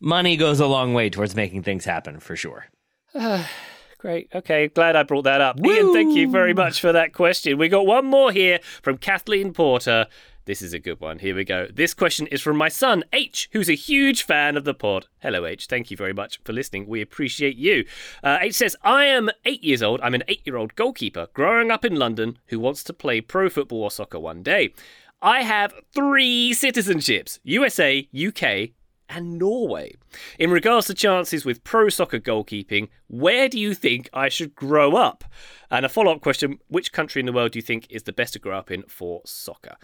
[0.00, 2.66] money goes a long way towards making things happen for sure.
[3.98, 4.28] Great.
[4.34, 4.68] Okay.
[4.68, 5.58] Glad I brought that up.
[5.64, 7.56] Ian, thank you very much for that question.
[7.56, 10.08] We got one more here from Kathleen Porter.
[10.46, 11.20] This is a good one.
[11.20, 11.68] Here we go.
[11.72, 15.06] This question is from my son, H, who's a huge fan of the pod.
[15.20, 15.66] Hello, H.
[15.66, 16.86] Thank you very much for listening.
[16.86, 17.86] We appreciate you.
[18.22, 20.00] Uh, H says, I am eight years old.
[20.02, 23.48] I'm an eight year old goalkeeper growing up in London who wants to play pro
[23.48, 24.74] football or soccer one day.
[25.22, 28.74] I have three citizenships USA, UK,
[29.08, 29.94] and Norway.
[30.38, 34.96] In regards to chances with pro soccer goalkeeping, where do you think I should grow
[34.96, 35.24] up?
[35.70, 38.12] And a follow up question which country in the world do you think is the
[38.12, 39.76] best to grow up in for soccer?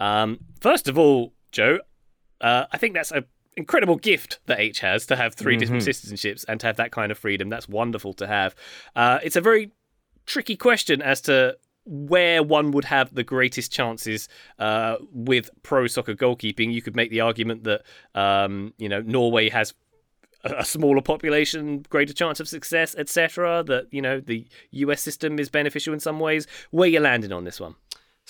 [0.00, 1.78] Um, first of all, Joe,
[2.40, 3.24] uh, I think that's an
[3.56, 7.12] incredible gift that H has to have 3 different citizenships and to have that kind
[7.12, 7.48] of freedom.
[7.48, 8.54] That's wonderful to have.
[8.96, 9.70] Uh, it's a very
[10.26, 14.28] tricky question as to where one would have the greatest chances
[14.58, 16.72] uh, with pro soccer goalkeeping.
[16.72, 17.82] You could make the argument that
[18.14, 19.74] um, you know Norway has
[20.44, 23.62] a a smaller population, greater chance of success, etc.
[23.66, 26.46] That you know the US system is beneficial in some ways.
[26.70, 27.74] Where are you landing on this one?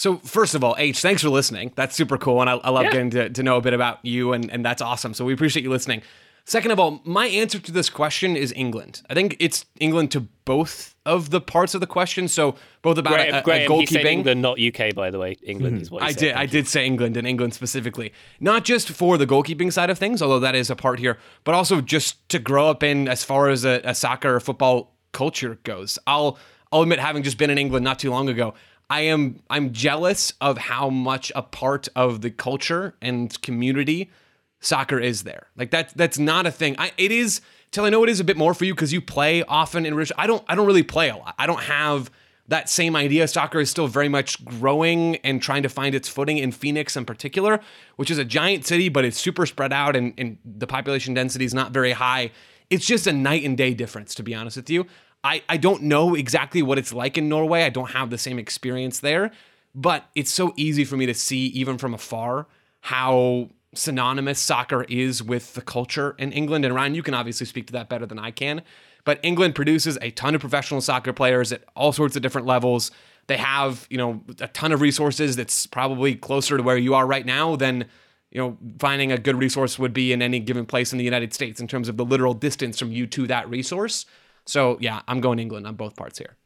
[0.01, 1.72] So first of all, H, thanks for listening.
[1.74, 2.92] That's super cool, and I, I love Yeah.
[2.92, 5.12] getting to, to know a bit about you, and, and that's awesome.
[5.12, 6.01] So we appreciate you listening.
[6.46, 9.03] Second of all, my answer to this question is England.
[9.11, 12.28] I think it's England to both of the parts of the question.
[12.28, 14.07] So both about Graham, a, a, Graham goalkeeping.
[14.07, 15.36] England, not UK, by the way.
[15.42, 15.82] England mm-hmm.
[15.82, 16.18] is what I said.
[16.18, 16.34] did.
[16.34, 20.22] I did say England and England specifically, not just for the goalkeeping side of things,
[20.22, 23.51] although that is a part here, but also just to grow up in as far
[23.51, 25.98] as a, a soccer or football culture goes.
[26.07, 26.38] I'll
[26.72, 28.55] I'll admit, having just been in England not too long ago,
[28.91, 34.11] I am I'm jealous of how much a part of the culture and community
[34.59, 35.47] soccer is there.
[35.57, 36.74] Like that that's not a thing.
[36.76, 39.01] I it is till I know it is a bit more for you because you
[39.01, 40.12] play often in Rich.
[40.18, 41.34] I don't I don't really play a lot.
[41.38, 42.11] I don't have
[42.49, 43.28] that same idea.
[43.28, 47.05] Soccer is still very much growing and trying to find its footing in Phoenix in
[47.05, 47.61] particular,
[47.95, 51.45] which is a giant city, but it's super spread out and, and the population density
[51.45, 52.32] is not very high.
[52.68, 54.86] It's just a night and day difference, to be honest with you.
[55.23, 57.64] I, I don't know exactly what it's like in Norway.
[57.64, 59.31] I don't have the same experience there,
[59.75, 62.47] but it's so easy for me to see, even from afar,
[62.81, 66.64] how synonymous soccer is with the culture in England.
[66.64, 68.62] And Ryan, you can obviously speak to that better than I can.
[69.05, 72.91] But England produces a ton of professional soccer players at all sorts of different levels.
[73.29, 77.07] They have, you know, a ton of resources that's probably closer to where you are
[77.07, 77.87] right now than,
[78.31, 81.33] you know, finding a good resource would be in any given place in the United
[81.33, 84.05] States in terms of the literal distance from you to that resource.
[84.51, 86.36] So yeah, I'm going England on both parts here.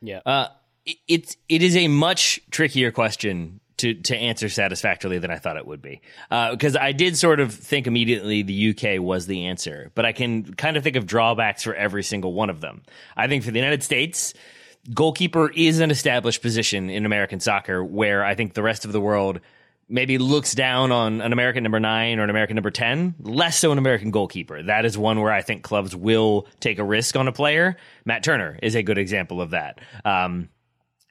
[0.00, 0.20] Yeah.
[0.24, 0.48] Uh,
[0.86, 5.56] it- it's it is a much trickier question to to answer satisfactorily than I thought
[5.56, 9.90] it would be because I did sort of think immediately the UK was the answer,
[9.94, 12.82] but I can kind of think of drawbacks for every single one of them.
[13.16, 14.32] I think for the United States,
[14.92, 19.00] goalkeeper is an established position in American soccer where I think the rest of the
[19.00, 19.40] world
[19.94, 23.70] maybe looks down on an American number nine or an American number 10, less so
[23.70, 24.60] an American goalkeeper.
[24.60, 27.76] That is one where I think clubs will take a risk on a player.
[28.04, 29.80] Matt Turner is a good example of that.
[30.04, 30.48] Um,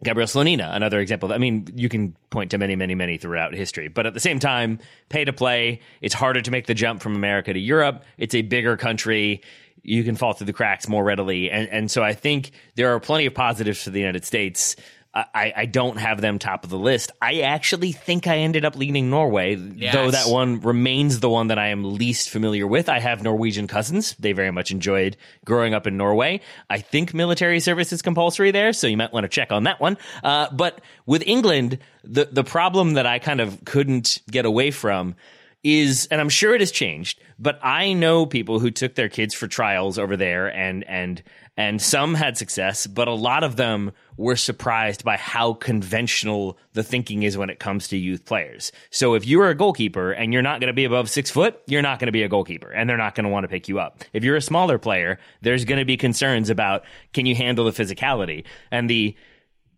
[0.04, 1.32] Gabriel Slonina, another example.
[1.32, 4.38] I mean, you can point to many, many, many throughout history, but at the same
[4.38, 5.80] time, pay to play.
[6.02, 8.04] It's harder to make the jump from America to Europe.
[8.18, 9.44] It's a bigger country.
[9.82, 11.50] You can fall through the cracks more readily.
[11.50, 14.76] And, and so I think there are plenty of positives for the United States.
[15.16, 17.12] I, I don't have them top of the list.
[17.22, 21.60] I actually think I ended up leaning Norway, though that one remains the one that
[21.60, 22.90] I am least familiar with.
[22.90, 24.16] I have Norwegian cousins.
[24.18, 26.42] They very much enjoyed growing up in Norway.
[26.68, 29.80] I think military service is compulsory there, so you might want to check on that
[29.80, 30.00] one.
[30.24, 35.16] Uh, but with England, the, the problem that I kind of couldn't get away from
[35.64, 39.34] is, and I'm sure it has changed, but I know people who took their kids
[39.34, 41.22] for trials over there and, and,
[41.56, 46.84] and some had success, but a lot of them were surprised by how conventional the
[46.84, 48.72] thinking is when it comes to youth players.
[48.90, 51.84] So if you're a goalkeeper and you're not going to be above six foot, you're
[51.84, 53.80] not going to be a goalkeeper and they're not going to want to pick you
[53.80, 54.04] up.
[54.14, 56.84] If you're a smaller player, there's going to be concerns about
[57.14, 58.46] can you handle the physicality?
[58.72, 59.16] And the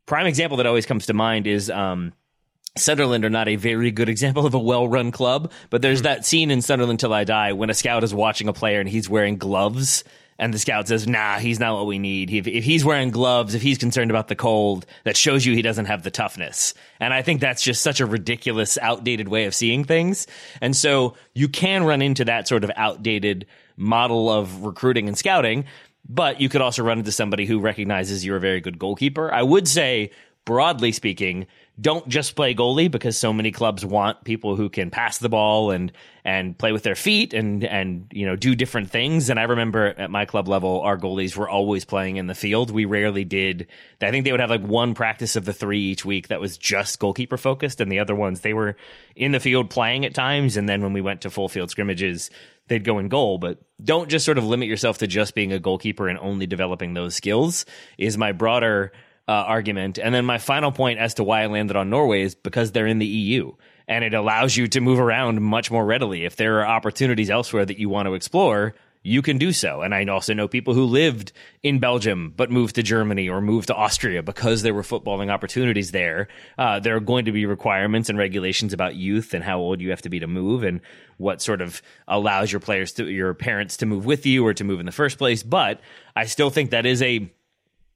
[0.06, 2.14] prime example that always comes to mind is, um,
[2.78, 6.52] Sunderland are not a very good example of a well-run club, but there's that scene
[6.52, 9.38] in Sunderland Till I Die when a scout is watching a player and he's wearing
[9.38, 10.04] gloves,
[10.38, 12.32] and the scout says, "Nah, he's not what we need.
[12.32, 15.62] If, if he's wearing gloves, if he's concerned about the cold, that shows you he
[15.62, 19.56] doesn't have the toughness." And I think that's just such a ridiculous, outdated way of
[19.56, 20.28] seeing things.
[20.62, 23.46] And so you can run into that sort of outdated
[23.78, 25.66] model of recruiting and scouting,
[26.08, 29.34] but you could also run into somebody who recognizes you're a very good goalkeeper.
[29.34, 30.12] I would say,
[30.46, 31.48] broadly speaking
[31.80, 35.72] don't just play goalie because so many clubs want people who can pass the ball
[35.72, 35.92] and
[36.24, 39.30] and play with their feet and and you know do different things.
[39.30, 42.72] And i remember at my club level our goalies were always playing in the field.
[42.72, 43.68] We rarely did.
[44.02, 46.58] I think they would have like one practice of the three each week that was
[46.58, 48.78] just goalkeeper focused and the other ones they were
[49.16, 52.30] in the field playing at times and then when we went to full field scrimmages
[52.68, 53.38] they'd go in goal.
[53.38, 56.94] But don't just sort of limit yourself to just being a goalkeeper and only developing
[56.94, 57.66] those skills
[57.98, 58.94] is my broader
[59.28, 59.98] uh, argument.
[59.98, 62.88] And then my final point as to why I landed on Norway is because they're
[62.88, 63.54] in the EU
[63.88, 66.26] and it allows you to move around much more readily.
[66.26, 69.84] If there are opportunities elsewhere that you want to explore, you can do so.
[69.84, 73.68] And I also know people who lived in Belgium but moved to Germany or moved
[73.68, 76.28] to Austria because there were footballing opportunities there.
[76.58, 79.92] Uh, there are going to be requirements and regulations about youth and how old you
[79.92, 80.82] have to be to move and
[81.18, 84.64] what sort of allows your players to your parents to move with you or to
[84.64, 85.44] move in the first place.
[85.44, 85.80] But
[86.16, 87.32] I still think that is a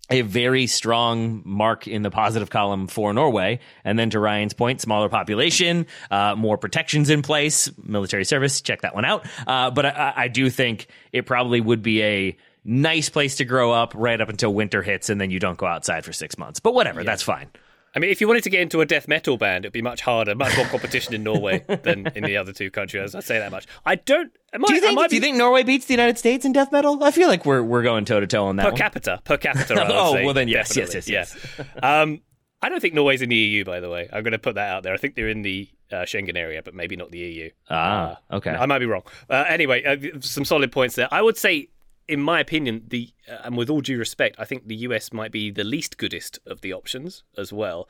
[0.10, 3.60] a very strong mark in the positive column for Norway.
[3.84, 8.82] And then to Ryan's point, smaller population, uh, more protections in place, military service, check
[8.82, 9.26] that one out.
[9.46, 13.72] Uh, but I, I, do think it probably would be a nice place to grow
[13.72, 16.60] up right up until winter hits and then you don't go outside for six months.
[16.60, 17.06] But whatever, yeah.
[17.06, 17.50] that's fine.
[17.96, 20.02] I mean, if you wanted to get into a death metal band, it'd be much
[20.02, 23.16] harder, much more competition in Norway than in the other two countries.
[23.16, 23.66] I say that much.
[23.86, 24.32] I don't.
[24.54, 25.10] I, do you think?
[25.10, 27.04] do you think Norway beats the United States in death metal?
[27.04, 28.64] I feel like we're we're going toe to toe on that.
[28.64, 28.78] Per one.
[28.78, 29.76] capita, per capita.
[29.90, 31.38] oh say, well, then yes, yes, yes, yes.
[31.58, 32.02] Yeah.
[32.02, 32.22] um,
[32.62, 33.64] I don't think Norway's in the EU.
[33.64, 34.94] By the way, I'm going to put that out there.
[34.94, 37.50] I think they're in the uh, Schengen area, but maybe not the EU.
[37.70, 38.52] Ah, uh, okay.
[38.52, 39.04] I might be wrong.
[39.30, 41.08] Uh, anyway, uh, some solid points there.
[41.12, 41.70] I would say
[42.10, 45.32] in my opinion, the uh, and with all due respect, I think the US might
[45.32, 47.88] be the least goodest of the options as well.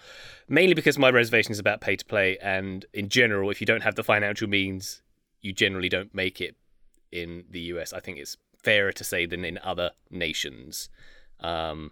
[0.50, 3.82] Mainly because my reservation is about pay to play, and in general, if you don't
[3.82, 5.02] have the financial means,
[5.42, 6.58] you generally don't make it
[7.14, 7.94] in the US.
[7.94, 10.90] I think it's fairer to say than in other nations.
[11.40, 11.92] Um,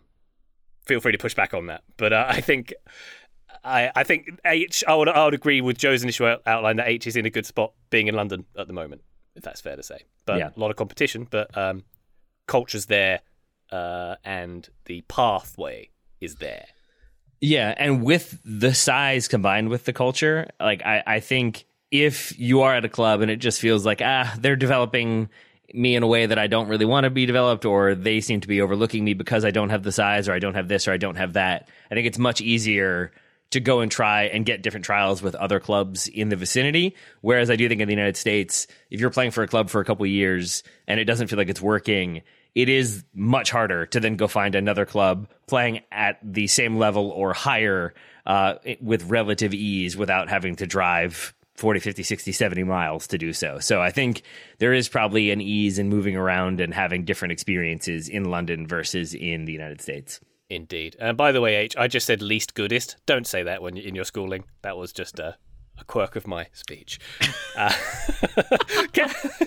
[0.86, 2.74] feel free to push back on that, but uh, I think.
[3.64, 4.84] I, I think H.
[4.88, 7.46] I would I would agree with Joe's initial outline that H is in a good
[7.46, 9.02] spot being in London at the moment,
[9.36, 10.04] if that's fair to say.
[10.26, 10.50] But yeah.
[10.56, 11.28] a lot of competition.
[11.30, 11.84] But um,
[12.48, 13.22] culture's there
[13.72, 15.90] uh, and the pathway
[16.20, 16.66] is there.
[17.40, 22.62] Yeah, and with the size combined with the culture, like I, I think if you
[22.62, 25.30] are at a club and it just feels like ah they're developing
[25.74, 28.42] me in a way that I don't really want to be developed, or they seem
[28.42, 30.88] to be overlooking me because I don't have the size, or I don't have this,
[30.88, 31.70] or I don't have that.
[31.92, 33.12] I think it's much easier
[33.50, 36.96] to go and try and get different trials with other clubs in the vicinity.
[37.22, 39.80] Whereas I do think in the United States, if you're playing for a club for
[39.80, 42.24] a couple years and it doesn't feel like it's working,
[42.58, 47.12] it is much harder to then go find another club playing at the same level
[47.12, 47.94] or higher
[48.26, 53.32] uh, with relative ease without having to drive 40, 50, 60, 70 miles to do
[53.32, 53.60] so.
[53.60, 54.24] So I think
[54.58, 59.14] there is probably an ease in moving around and having different experiences in London versus
[59.14, 60.20] in the United States.
[60.50, 60.96] Indeed.
[61.00, 62.96] And by the way, H, I just said least goodest.
[63.06, 64.46] Don't say that when in your schooling.
[64.64, 65.38] That was just a
[65.80, 67.00] a quirk of my speech.
[67.56, 67.74] Uh,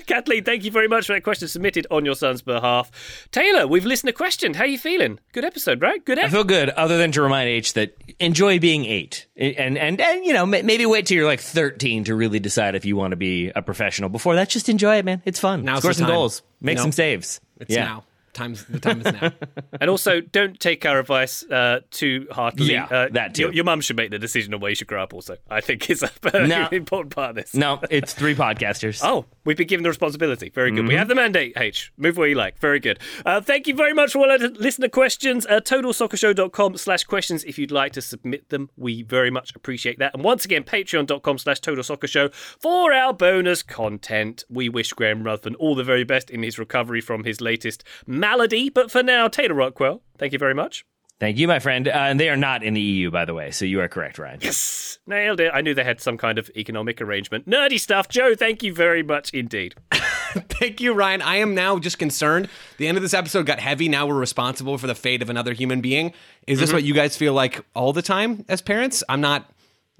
[0.06, 2.90] Kathleen, thank you very much for that question submitted on your son's behalf.
[3.30, 4.54] Taylor, we've listened to question.
[4.54, 5.18] How are you feeling?
[5.32, 6.04] Good episode, right?
[6.04, 6.18] Good.
[6.18, 6.36] Episode.
[6.36, 6.70] I feel good.
[6.70, 10.86] Other than to remind H that enjoy being eight, and and and you know maybe
[10.86, 14.08] wait till you're like 13 to really decide if you want to be a professional.
[14.08, 15.22] Before that, just enjoy it, man.
[15.24, 15.64] It's fun.
[15.64, 16.14] Now Score some time.
[16.14, 17.40] goals, make some saves.
[17.58, 17.84] It's yeah.
[17.84, 19.32] now times the time is now.
[19.80, 22.72] and also, don't take our advice uh, too heartily.
[22.72, 23.42] Yeah, uh, that too.
[23.42, 25.12] Your, your mum should make the decision on where you should grow up.
[25.14, 27.54] Also, I think is a very no, important part of this.
[27.54, 29.00] No, it's three podcasters.
[29.04, 30.50] oh, we've been given the responsibility.
[30.50, 30.80] Very good.
[30.80, 30.88] Mm-hmm.
[30.88, 31.54] We have the mandate.
[31.56, 32.58] H, move where you like.
[32.58, 32.98] Very good.
[33.24, 35.46] Uh, thank you very much for all our listener questions.
[35.46, 38.70] Uh, TotalSoccerShow.com/slash questions if you'd like to submit them.
[38.76, 40.14] We very much appreciate that.
[40.14, 42.28] And once again, Patreon.com/slash Total Soccer Show
[42.58, 44.44] for our bonus content.
[44.48, 47.84] We wish Graham Ruthven all the very best in his recovery from his latest
[48.20, 48.68] malady.
[48.68, 50.84] But for now, Taylor Rockwell, thank you very much.
[51.18, 51.86] Thank you, my friend.
[51.86, 53.50] Uh, and they are not in the EU, by the way.
[53.50, 54.38] So you are correct, Ryan.
[54.40, 55.50] Yes, nailed it.
[55.52, 57.46] I knew they had some kind of economic arrangement.
[57.46, 58.08] Nerdy stuff.
[58.08, 59.74] Joe, thank you very much indeed.
[60.32, 61.22] Thank you, Ryan.
[61.22, 62.48] I am now just concerned.
[62.78, 63.88] The end of this episode got heavy.
[63.88, 66.12] Now we're responsible for the fate of another human being.
[66.46, 69.02] Is this what you guys feel like all the time as parents?
[69.08, 69.50] I'm not.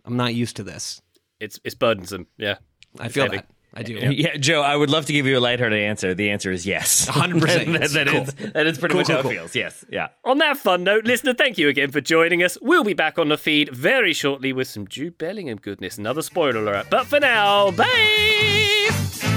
[0.04, 1.02] I'm not used to this.
[1.40, 2.28] It's it's burdensome.
[2.36, 2.58] Yeah,
[3.00, 3.38] I feel heavy.
[3.38, 3.46] that.
[3.72, 3.94] I do.
[3.94, 6.12] Yeah, Joe, I would love to give you a lighthearted answer.
[6.14, 7.06] The answer is yes.
[7.10, 7.40] 100%
[7.78, 8.22] that, that, cool.
[8.22, 9.30] is, that is pretty Cool, much cool, how cool.
[9.30, 9.54] it feels.
[9.54, 9.84] Yes.
[9.90, 10.08] Yeah.
[10.24, 12.58] On that fun note, listener, thank you again for joining us.
[12.60, 16.58] We'll be back on the feed very shortly with some Jude Bellingham goodness, another spoiler
[16.60, 16.86] alert.
[16.90, 19.29] But for now, bye!